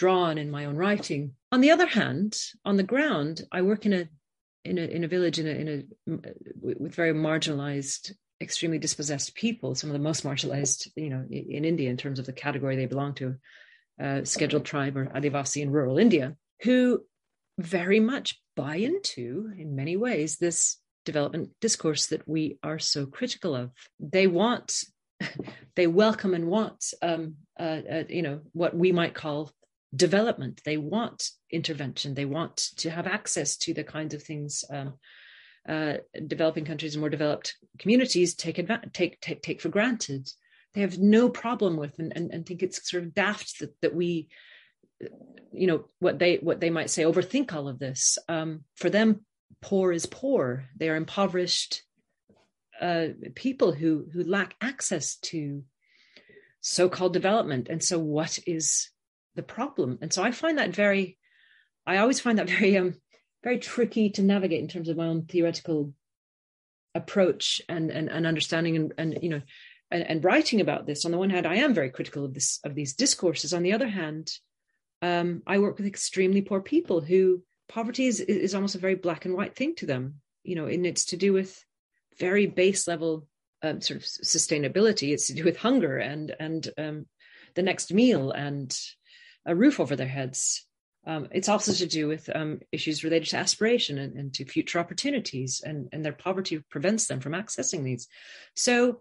drawn 0.00 0.38
in 0.38 0.50
my 0.50 0.64
own 0.64 0.76
writing. 0.76 1.34
On 1.52 1.60
the 1.60 1.70
other 1.70 1.86
hand, 1.86 2.34
on 2.64 2.78
the 2.78 2.82
ground, 2.82 3.42
I 3.52 3.60
work 3.60 3.84
in 3.84 3.92
a 3.92 4.08
in 4.64 4.78
a 4.78 4.82
in 4.82 5.04
a 5.04 5.08
village 5.08 5.38
in 5.38 5.46
a 5.46 5.50
in 5.50 5.68
a 5.68 6.16
with 6.58 6.94
very 6.94 7.12
marginalized 7.12 8.12
extremely 8.40 8.78
dispossessed 8.78 9.34
people 9.34 9.74
some 9.74 9.90
of 9.90 9.94
the 9.94 9.98
most 9.98 10.24
marginalized 10.24 10.88
you 10.96 11.10
know 11.10 11.24
in 11.30 11.64
india 11.64 11.90
in 11.90 11.96
terms 11.96 12.18
of 12.18 12.26
the 12.26 12.32
category 12.32 12.76
they 12.76 12.86
belong 12.86 13.14
to 13.14 13.36
uh, 14.02 14.24
scheduled 14.24 14.64
tribe 14.64 14.96
or 14.96 15.06
adivasi 15.06 15.62
in 15.62 15.70
rural 15.70 15.98
india 15.98 16.34
who 16.62 17.04
very 17.58 18.00
much 18.00 18.40
buy 18.56 18.76
into 18.76 19.52
in 19.58 19.76
many 19.76 19.96
ways 19.96 20.36
this 20.36 20.78
development 21.04 21.50
discourse 21.60 22.06
that 22.06 22.26
we 22.26 22.58
are 22.62 22.78
so 22.78 23.06
critical 23.06 23.54
of 23.54 23.70
they 23.98 24.26
want 24.26 24.84
they 25.76 25.86
welcome 25.86 26.32
and 26.32 26.46
want 26.46 26.94
um, 27.02 27.34
uh, 27.58 27.80
uh, 27.92 28.04
you 28.08 28.22
know 28.22 28.40
what 28.52 28.74
we 28.74 28.90
might 28.90 29.14
call 29.14 29.52
development. 29.94 30.60
They 30.64 30.76
want 30.76 31.30
intervention. 31.50 32.14
They 32.14 32.24
want 32.24 32.56
to 32.78 32.90
have 32.90 33.06
access 33.06 33.56
to 33.58 33.74
the 33.74 33.84
kinds 33.84 34.14
of 34.14 34.22
things 34.22 34.64
um, 34.70 34.94
uh, 35.68 35.94
developing 36.26 36.64
countries 36.64 36.94
and 36.94 37.00
more 37.00 37.10
developed 37.10 37.56
communities 37.78 38.34
take, 38.34 38.56
adva- 38.56 38.92
take 38.92 39.20
take 39.20 39.42
take 39.42 39.60
for 39.60 39.68
granted. 39.68 40.28
They 40.74 40.82
have 40.82 40.98
no 40.98 41.28
problem 41.28 41.76
with, 41.76 41.98
and, 41.98 42.12
and, 42.14 42.30
and 42.32 42.46
think 42.46 42.62
it's 42.62 42.88
sort 42.88 43.02
of 43.02 43.14
daft 43.14 43.58
that, 43.58 43.74
that 43.82 43.94
we, 43.94 44.28
you 45.52 45.66
know, 45.66 45.84
what 45.98 46.18
they 46.18 46.36
what 46.36 46.60
they 46.60 46.70
might 46.70 46.90
say 46.90 47.02
overthink 47.02 47.52
all 47.52 47.68
of 47.68 47.78
this. 47.78 48.18
Um, 48.28 48.64
for 48.76 48.88
them, 48.90 49.24
poor 49.60 49.92
is 49.92 50.06
poor. 50.06 50.66
They 50.76 50.88
are 50.88 50.96
impoverished 50.96 51.82
uh, 52.80 53.08
people 53.34 53.72
who 53.72 54.06
who 54.12 54.24
lack 54.24 54.54
access 54.60 55.16
to 55.16 55.64
so-called 56.60 57.12
development. 57.12 57.68
And 57.68 57.82
so, 57.82 57.98
what 57.98 58.38
is 58.46 58.90
the 59.36 59.42
problem. 59.42 59.98
And 60.00 60.12
so 60.12 60.22
I 60.22 60.30
find 60.32 60.58
that 60.58 60.74
very, 60.74 61.18
I 61.86 61.98
always 61.98 62.20
find 62.20 62.38
that 62.38 62.48
very, 62.48 62.76
um, 62.76 62.94
very 63.42 63.58
tricky 63.58 64.10
to 64.10 64.22
navigate 64.22 64.60
in 64.60 64.68
terms 64.68 64.88
of 64.88 64.96
my 64.96 65.06
own 65.06 65.24
theoretical 65.24 65.92
approach 66.94 67.60
and 67.68 67.90
and, 67.90 68.08
and 68.08 68.26
understanding 68.26 68.76
and, 68.76 68.94
and 68.98 69.18
you 69.22 69.28
know 69.28 69.42
and, 69.90 70.02
and 70.02 70.24
writing 70.24 70.60
about 70.60 70.86
this. 70.86 71.04
On 71.04 71.10
the 71.10 71.18
one 71.18 71.30
hand, 71.30 71.46
I 71.46 71.56
am 71.56 71.74
very 71.74 71.90
critical 71.90 72.24
of 72.24 72.34
this 72.34 72.60
of 72.64 72.74
these 72.74 72.94
discourses. 72.94 73.52
On 73.52 73.62
the 73.62 73.72
other 73.72 73.88
hand, 73.88 74.32
um, 75.02 75.42
I 75.46 75.58
work 75.58 75.78
with 75.78 75.86
extremely 75.86 76.42
poor 76.42 76.60
people 76.60 77.00
who 77.00 77.42
poverty 77.68 78.06
is 78.06 78.20
is 78.20 78.54
almost 78.54 78.74
a 78.74 78.78
very 78.80 78.94
black 78.94 79.24
and 79.24 79.34
white 79.34 79.56
thing 79.56 79.74
to 79.76 79.86
them. 79.86 80.16
You 80.42 80.56
know, 80.56 80.66
and 80.66 80.86
it's 80.86 81.06
to 81.06 81.16
do 81.16 81.32
with 81.32 81.64
very 82.18 82.46
base 82.46 82.88
level 82.88 83.26
um, 83.62 83.80
sort 83.80 83.98
of 83.98 84.04
sustainability. 84.04 85.12
It's 85.12 85.28
to 85.28 85.34
do 85.34 85.44
with 85.44 85.56
hunger 85.56 85.98
and 85.98 86.34
and 86.38 86.68
um, 86.78 87.06
the 87.54 87.62
next 87.62 87.92
meal 87.92 88.30
and 88.30 88.76
a 89.46 89.54
roof 89.54 89.80
over 89.80 89.96
their 89.96 90.06
heads. 90.08 90.66
Um, 91.06 91.28
it's 91.30 91.48
also 91.48 91.72
to 91.72 91.86
do 91.86 92.08
with 92.08 92.28
um, 92.34 92.60
issues 92.72 93.04
related 93.04 93.28
to 93.30 93.38
aspiration 93.38 93.98
and, 93.98 94.16
and, 94.16 94.34
to 94.34 94.44
future 94.44 94.78
opportunities, 94.78 95.62
and, 95.64 95.88
and 95.92 96.04
their 96.04 96.12
poverty 96.12 96.62
prevents 96.70 97.06
them 97.06 97.20
from 97.20 97.32
accessing 97.32 97.84
these. 97.84 98.06
So 98.54 99.00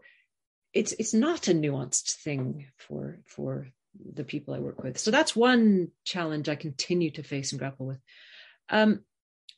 it's 0.74 0.94
it's 0.94 1.14
not 1.14 1.48
a 1.48 1.54
nuanced 1.54 2.14
thing 2.24 2.68
for 2.78 3.20
for 3.26 3.68
the 4.14 4.24
people 4.24 4.54
I 4.54 4.60
work 4.60 4.82
with. 4.82 4.98
So 4.98 5.12
that's 5.12 5.36
one 5.36 5.90
challenge 6.06 6.48
I 6.48 6.56
continue 6.56 7.12
to 7.12 7.24
face 7.24 7.52
and 7.52 7.60
grapple 7.60 7.88
with. 7.88 8.00
Um, 8.70 9.02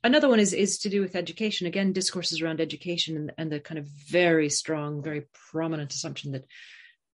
another 0.03 0.29
one 0.29 0.39
is 0.39 0.53
is 0.53 0.79
to 0.79 0.89
do 0.89 1.01
with 1.01 1.15
education. 1.15 1.67
Again, 1.67 1.93
discourses 1.93 2.41
around 2.41 2.59
education 2.59 3.17
and, 3.17 3.33
and 3.37 3.51
the 3.51 3.59
kind 3.59 3.77
of 3.77 3.85
very 3.85 4.49
strong, 4.49 5.03
very 5.03 5.27
prominent 5.51 5.93
assumption 5.93 6.31
that 6.31 6.45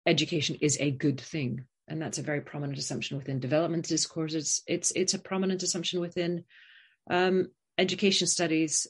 education 0.05 0.57
is 0.61 0.77
a 0.79 0.91
good 0.91 1.19
thing 1.19 1.65
and 1.87 2.01
that's 2.01 2.17
a 2.17 2.23
very 2.23 2.41
prominent 2.41 2.79
assumption 2.79 3.17
within 3.17 3.39
development 3.39 3.87
discourses. 3.87 4.63
It's 4.67 4.91
it's 4.95 5.13
a 5.13 5.19
prominent 5.19 5.63
assumption 5.63 5.99
within 5.99 6.45
um, 7.09 7.47
education 7.77 8.27
studies 8.27 8.87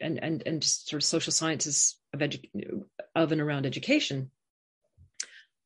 and 0.00 0.22
and 0.22 0.42
and 0.46 0.62
sort 0.62 1.02
of 1.02 1.06
social 1.06 1.32
sciences 1.32 1.98
of 2.12 2.20
edu- 2.20 2.84
of 3.14 3.32
and 3.32 3.40
around 3.40 3.66
education. 3.66 4.30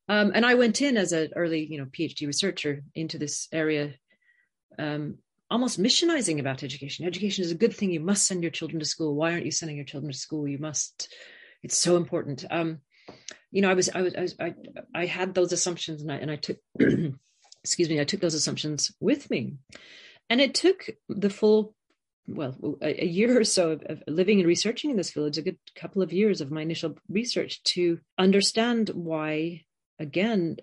Um, 0.08 0.32
and 0.34 0.46
I 0.46 0.54
went 0.54 0.80
in 0.80 0.96
as 0.96 1.12
an 1.12 1.32
early, 1.36 1.66
you 1.66 1.78
know, 1.78 1.84
PhD 1.84 2.26
researcher 2.26 2.82
into 2.94 3.18
this 3.18 3.46
area, 3.52 3.92
um, 4.78 5.18
almost 5.50 5.80
missionizing 5.80 6.40
about 6.40 6.62
education. 6.62 7.06
Education 7.06 7.44
is 7.44 7.50
a 7.50 7.56
good 7.56 7.74
thing. 7.74 7.90
You 7.90 8.00
must 8.00 8.26
send 8.26 8.42
your 8.42 8.50
children 8.50 8.80
to 8.80 8.86
school. 8.86 9.14
Why 9.14 9.32
aren't 9.32 9.44
you 9.44 9.50
sending 9.50 9.76
your 9.76 9.84
children 9.84 10.10
to 10.10 10.18
school? 10.18 10.48
You 10.48 10.58
must. 10.58 11.12
It's 11.62 11.76
so 11.76 11.96
important. 11.96 12.44
Um, 12.50 12.78
you 13.50 13.62
know, 13.62 13.70
I 13.70 13.74
was, 13.74 13.88
I 13.94 14.02
was, 14.02 14.14
I, 14.14 14.20
was, 14.20 14.34
I, 14.40 14.54
I 14.94 15.06
had 15.06 15.34
those 15.34 15.52
assumptions, 15.52 16.02
and 16.02 16.12
I, 16.12 16.16
and 16.16 16.30
I 16.30 16.36
took, 16.36 16.58
excuse 17.64 17.88
me, 17.88 18.00
I 18.00 18.04
took 18.04 18.20
those 18.20 18.34
assumptions 18.34 18.92
with 19.00 19.30
me, 19.30 19.54
and 20.28 20.40
it 20.40 20.54
took 20.54 20.90
the 21.08 21.30
full, 21.30 21.74
well, 22.26 22.56
a, 22.82 23.04
a 23.04 23.06
year 23.06 23.40
or 23.40 23.44
so 23.44 23.72
of, 23.72 23.82
of, 23.84 24.02
living 24.06 24.38
and 24.38 24.48
researching 24.48 24.90
in 24.90 24.96
this 24.96 25.12
village, 25.12 25.38
a 25.38 25.42
good 25.42 25.58
couple 25.74 26.02
of 26.02 26.12
years 26.12 26.40
of 26.40 26.50
my 26.50 26.62
initial 26.62 26.96
research 27.08 27.62
to 27.64 28.00
understand 28.18 28.90
why, 28.90 29.62
again, 29.98 30.56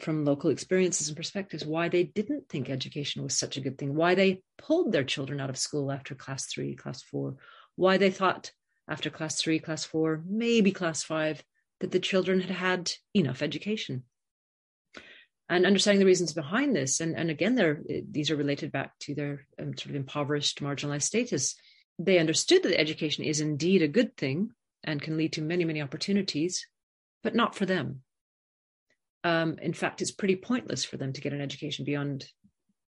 from 0.00 0.24
local 0.24 0.50
experiences 0.50 1.08
and 1.08 1.16
perspectives, 1.16 1.64
why 1.64 1.88
they 1.88 2.04
didn't 2.04 2.48
think 2.48 2.68
education 2.70 3.22
was 3.22 3.36
such 3.36 3.56
a 3.56 3.60
good 3.60 3.78
thing, 3.78 3.94
why 3.94 4.14
they 4.14 4.42
pulled 4.58 4.90
their 4.90 5.04
children 5.04 5.40
out 5.40 5.50
of 5.50 5.58
school 5.58 5.92
after 5.92 6.14
class 6.14 6.46
three, 6.46 6.74
class 6.74 7.02
four, 7.02 7.36
why 7.76 7.98
they 7.98 8.10
thought 8.10 8.52
after 8.88 9.10
class 9.10 9.40
three, 9.40 9.58
class 9.58 9.84
four, 9.84 10.22
maybe 10.26 10.72
class 10.72 11.02
five, 11.02 11.42
that 11.82 11.90
the 11.90 12.00
children 12.00 12.40
had 12.40 12.50
had 12.50 12.92
enough 13.12 13.42
education. 13.42 14.04
And 15.48 15.66
understanding 15.66 15.98
the 15.98 16.06
reasons 16.06 16.32
behind 16.32 16.74
this 16.74 17.00
and, 17.00 17.14
and 17.14 17.28
again 17.28 17.56
these 18.08 18.30
are 18.30 18.36
related 18.36 18.72
back 18.72 18.98
to 19.00 19.14
their 19.14 19.46
um, 19.60 19.76
sort 19.76 19.90
of 19.90 19.96
impoverished 19.96 20.62
marginalized 20.62 21.02
status. 21.02 21.56
They 21.98 22.18
understood 22.18 22.62
that 22.62 22.80
education 22.80 23.24
is 23.24 23.40
indeed 23.40 23.82
a 23.82 23.88
good 23.88 24.16
thing 24.16 24.52
and 24.84 25.02
can 25.02 25.16
lead 25.16 25.34
to 25.34 25.42
many 25.42 25.64
many 25.64 25.82
opportunities 25.82 26.66
but 27.22 27.34
not 27.34 27.54
for 27.54 27.66
them. 27.66 28.02
Um, 29.24 29.58
in 29.60 29.74
fact 29.74 30.00
it's 30.00 30.12
pretty 30.12 30.36
pointless 30.36 30.84
for 30.84 30.96
them 30.96 31.12
to 31.12 31.20
get 31.20 31.32
an 31.32 31.40
education 31.40 31.84
beyond 31.84 32.24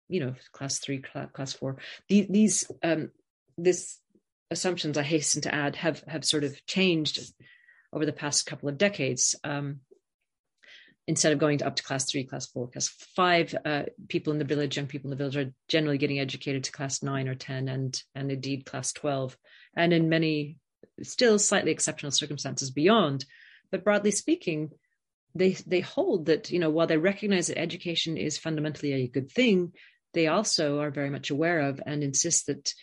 you 0.07 0.21
know 0.21 0.33
class 0.53 0.79
three 0.79 1.03
class 1.33 1.53
four. 1.53 1.77
The, 2.07 2.25
these 2.29 2.71
um, 2.81 3.11
this 3.57 3.99
assumptions 4.49 4.97
i 4.97 5.03
hasten 5.03 5.41
to 5.41 5.53
add 5.53 5.75
have 5.75 6.01
have 6.07 6.23
sort 6.23 6.45
of 6.45 6.65
changed 6.65 7.19
over 7.93 8.05
the 8.05 8.13
past 8.13 8.45
couple 8.45 8.69
of 8.69 8.77
decades. 8.77 9.35
Um, 9.43 9.81
instead 11.07 11.31
of 11.31 11.39
going 11.39 11.59
to 11.59 11.67
up 11.67 11.77
to 11.77 11.83
class 11.83 12.05
three, 12.05 12.25
class 12.25 12.47
four, 12.47 12.67
class 12.67 12.89
five, 13.15 13.55
uh, 13.65 13.83
people 14.09 14.33
in 14.33 14.39
the 14.39 14.45
village, 14.45 14.75
young 14.75 14.87
people 14.87 15.09
in 15.09 15.17
the 15.17 15.23
village, 15.23 15.37
are 15.37 15.53
generally 15.67 15.97
getting 15.97 16.19
educated 16.19 16.65
to 16.65 16.71
class 16.71 17.01
nine 17.01 17.27
or 17.27 17.35
ten, 17.35 17.67
and 17.69 18.01
and 18.13 18.31
indeed 18.31 18.65
class 18.65 18.91
twelve, 18.91 19.37
and 19.75 19.93
in 19.93 20.09
many 20.09 20.57
still 21.03 21.39
slightly 21.39 21.71
exceptional 21.71 22.11
circumstances 22.11 22.71
beyond. 22.71 23.25
But 23.71 23.83
broadly 23.83 24.11
speaking, 24.11 24.71
they 25.33 25.51
they 25.65 25.81
hold 25.81 26.27
that 26.27 26.51
you 26.51 26.59
know 26.59 26.69
while 26.69 26.87
they 26.87 26.97
recognize 26.97 27.47
that 27.47 27.59
education 27.59 28.17
is 28.17 28.37
fundamentally 28.37 28.93
a 28.93 29.07
good 29.07 29.31
thing, 29.31 29.73
they 30.13 30.27
also 30.27 30.79
are 30.79 30.91
very 30.91 31.09
much 31.09 31.29
aware 31.29 31.61
of 31.61 31.81
and 31.85 32.03
insist 32.03 32.47
that, 32.47 32.73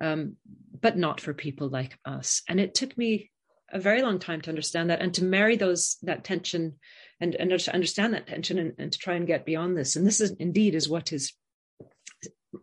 um, 0.00 0.36
but 0.80 0.96
not 0.96 1.20
for 1.20 1.34
people 1.34 1.68
like 1.68 1.98
us. 2.04 2.42
And 2.48 2.60
it 2.60 2.74
took 2.74 2.96
me 2.96 3.30
a 3.74 3.78
very 3.80 4.02
long 4.02 4.20
time 4.20 4.40
to 4.40 4.50
understand 4.50 4.88
that 4.88 5.02
and 5.02 5.12
to 5.14 5.24
marry 5.24 5.56
those 5.56 5.98
that 6.02 6.24
tension 6.24 6.76
and, 7.20 7.34
and 7.34 7.50
to 7.58 7.74
understand 7.74 8.14
that 8.14 8.26
tension 8.26 8.58
and, 8.58 8.72
and 8.78 8.92
to 8.92 8.98
try 8.98 9.14
and 9.14 9.26
get 9.26 9.44
beyond 9.44 9.76
this. 9.76 9.96
And 9.96 10.06
this 10.06 10.20
is 10.20 10.30
indeed 10.38 10.74
is 10.74 10.88
what 10.88 11.12
is 11.12 11.34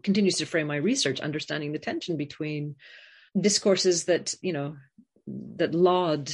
continues 0.03 0.35
to 0.37 0.45
frame 0.45 0.67
my 0.67 0.77
research, 0.77 1.19
understanding 1.19 1.73
the 1.73 1.79
tension 1.79 2.15
between 2.15 2.75
discourses 3.39 4.05
that, 4.05 4.33
you 4.41 4.53
know, 4.53 4.77
that 5.57 5.75
laud 5.75 6.31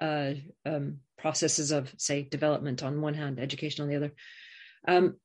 uh, 0.00 0.32
um, 0.66 0.98
processes 1.18 1.70
of, 1.70 1.92
say, 1.96 2.22
development 2.22 2.82
on 2.82 3.00
one 3.00 3.14
hand, 3.14 3.40
education 3.40 3.82
on 3.82 3.88
the 3.88 3.96
other. 3.96 4.12
Um, 4.86 5.16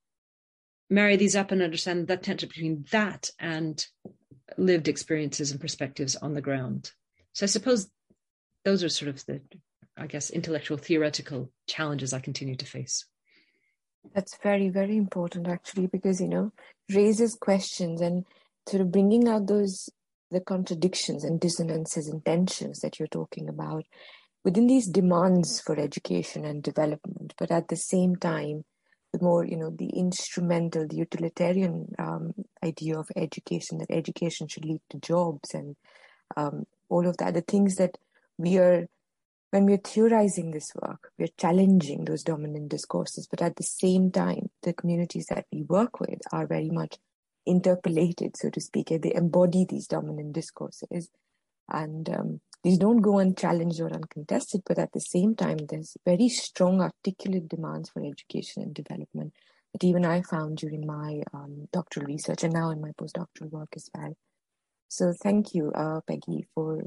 marry 0.90 1.18
these 1.18 1.36
up 1.36 1.52
and 1.52 1.62
understand 1.62 2.08
that 2.08 2.24
tension 2.24 2.48
between 2.48 2.86
that 2.92 3.30
and 3.40 3.86
lived 4.58 4.88
experiences 4.88 5.52
and 5.52 5.60
perspectives 5.60 6.16
on 6.16 6.34
the 6.34 6.42
ground. 6.42 6.92
So 7.34 7.44
I 7.44 7.48
suppose 7.48 7.90
those 8.66 8.84
are 8.84 8.90
sort 8.90 9.10
of 9.10 9.26
the, 9.26 9.42
I 9.98 10.08
guess, 10.08 10.30
intellectual 10.30 10.78
theoretical 10.78 11.52
challenges 11.68 12.14
I 12.14 12.20
continue 12.20 12.56
to 12.56 12.66
face. 12.66 13.06
That's 14.14 14.38
very, 14.42 14.70
very 14.70 14.98
important 14.98 15.48
actually, 15.48 15.88
because, 15.88 16.22
you 16.22 16.30
know, 16.30 16.52
raises 16.94 17.36
questions 17.36 18.02
and 18.02 18.26
sort 18.68 18.82
of 18.82 18.92
bringing 18.92 19.28
out 19.28 19.48
those, 19.48 19.90
the 20.32 20.40
contradictions 20.40 21.24
and 21.24 21.40
dissonances 21.40 22.08
and 22.08 22.24
tensions 22.24 22.80
that 22.80 23.00
you're 23.00 23.08
talking 23.08 23.50
about 23.50 23.86
within 24.44 24.68
these 24.68 24.88
demands 24.88 25.62
for 25.62 25.78
education 25.78 26.46
and 26.46 26.64
development, 26.64 27.34
but 27.38 27.52
at 27.52 27.68
the 27.68 27.76
same 27.76 28.16
time, 28.16 28.64
the 29.12 29.20
more 29.22 29.44
you 29.44 29.58
know 29.58 29.72
the 29.72 29.90
instrumental 29.90 30.88
the 30.88 30.98
utilitarian 30.98 31.88
um, 31.98 32.34
idea 32.64 32.98
of 32.98 33.10
education 33.16 33.80
that 33.80 33.90
education 33.90 34.48
should 34.48 34.66
lead 34.66 34.82
to 34.90 35.00
jobs 35.00 35.54
and 35.54 35.76
um, 36.38 36.66
all 36.90 37.08
of 37.08 37.18
that 37.18 37.34
the 37.34 37.42
things 37.42 37.76
that 37.76 37.98
we 38.40 38.58
are 38.58 38.88
when 39.52 39.66
we're 39.66 39.78
theorizing 39.78 40.52
this 40.52 40.72
work, 40.82 41.12
we're 41.18 41.28
challenging 41.38 42.06
those 42.06 42.24
dominant 42.24 42.70
discourses, 42.70 43.28
but 43.28 43.42
at 43.42 43.56
the 43.56 43.64
same 43.64 44.12
time, 44.12 44.50
the 44.62 44.74
communities 44.74 45.26
that 45.28 45.46
we 45.52 45.64
work 45.64 46.00
with 46.00 46.20
are 46.32 46.46
very 46.46 46.70
much 46.70 46.98
interpolated, 47.48 48.38
so 48.38 48.50
to 48.52 48.62
speak. 48.62 48.90
They 48.90 49.14
embody 49.14 49.66
these 49.68 49.88
dominant 49.88 50.34
discourses. 50.34 51.10
And 51.72 52.10
um, 52.10 52.42
these 52.64 52.78
don't 52.78 53.02
go 53.02 53.18
unchallenged 53.18 53.80
or 53.80 53.92
uncontested, 53.92 54.62
but 54.68 54.78
at 54.78 54.92
the 54.92 55.02
same 55.02 55.36
time, 55.36 55.58
there's 55.68 55.98
very 56.06 56.30
strong 56.30 56.82
articulate 56.82 57.50
demands 57.50 57.90
for 57.90 58.04
education 58.06 58.62
and 58.62 58.74
development 58.74 59.34
that 59.74 59.84
even 59.84 60.06
I 60.06 60.22
found 60.22 60.58
during 60.58 60.86
my 60.86 61.22
um, 61.34 61.68
doctoral 61.72 62.06
research 62.06 62.44
and 62.44 62.54
now 62.54 62.70
in 62.70 62.82
my 62.82 62.92
postdoctoral 62.92 63.52
work 63.52 63.70
as 63.76 63.90
well. 63.96 64.16
So 64.90 65.14
thank 65.14 65.54
you, 65.54 65.72
uh, 65.74 66.02
Peggy, 66.08 66.48
for 66.54 66.84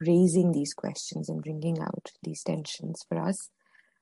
raising 0.00 0.52
these 0.52 0.74
questions 0.74 1.28
and 1.28 1.42
bringing 1.42 1.80
out 1.80 2.10
these 2.22 2.42
tensions 2.42 3.04
for 3.08 3.18
us. 3.18 3.50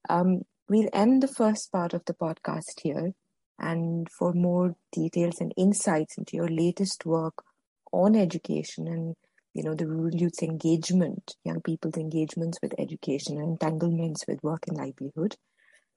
Um, 0.09 0.43
we'll 0.69 0.89
end 0.93 1.23
the 1.23 1.29
first 1.29 1.71
part 1.73 1.95
of 1.95 2.05
the 2.07 2.15
podcast 2.15 2.81
here. 2.83 3.13
And 3.59 4.09
for 4.11 4.33
more 4.33 4.75
details 4.91 5.41
and 5.41 5.53
insights 5.57 6.19
into 6.19 6.37
your 6.37 6.49
latest 6.49 7.07
work 7.07 7.45
on 7.93 8.17
education 8.17 8.89
and 8.89 9.15
you 9.55 9.63
know 9.63 9.75
the 9.75 9.87
rural 9.87 10.15
youth's 10.15 10.43
engagement, 10.43 11.37
young 11.45 11.61
people's 11.61 11.97
engagements 11.97 12.59
with 12.63 12.75
education 12.79 13.37
and 13.37 13.51
entanglements 13.51 14.25
with 14.27 14.43
work 14.43 14.65
and 14.67 14.79
livelihood, 14.79 15.37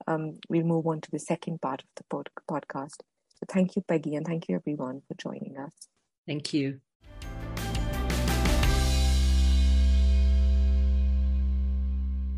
um, 0.06 0.38
we'll 0.48 0.64
move 0.64 0.86
on 0.86 1.00
to 1.00 1.10
the 1.10 1.18
second 1.18 1.60
part 1.60 1.82
of 1.82 1.88
the 1.96 2.04
pod- 2.10 2.30
podcast. 2.48 3.00
So 3.36 3.46
thank 3.48 3.74
you, 3.76 3.82
Peggy, 3.82 4.14
and 4.14 4.26
thank 4.26 4.48
you 4.48 4.56
everyone 4.56 5.02
for 5.08 5.14
joining 5.14 5.56
us. 5.58 5.72
Thank 6.26 6.52
you. 6.52 6.80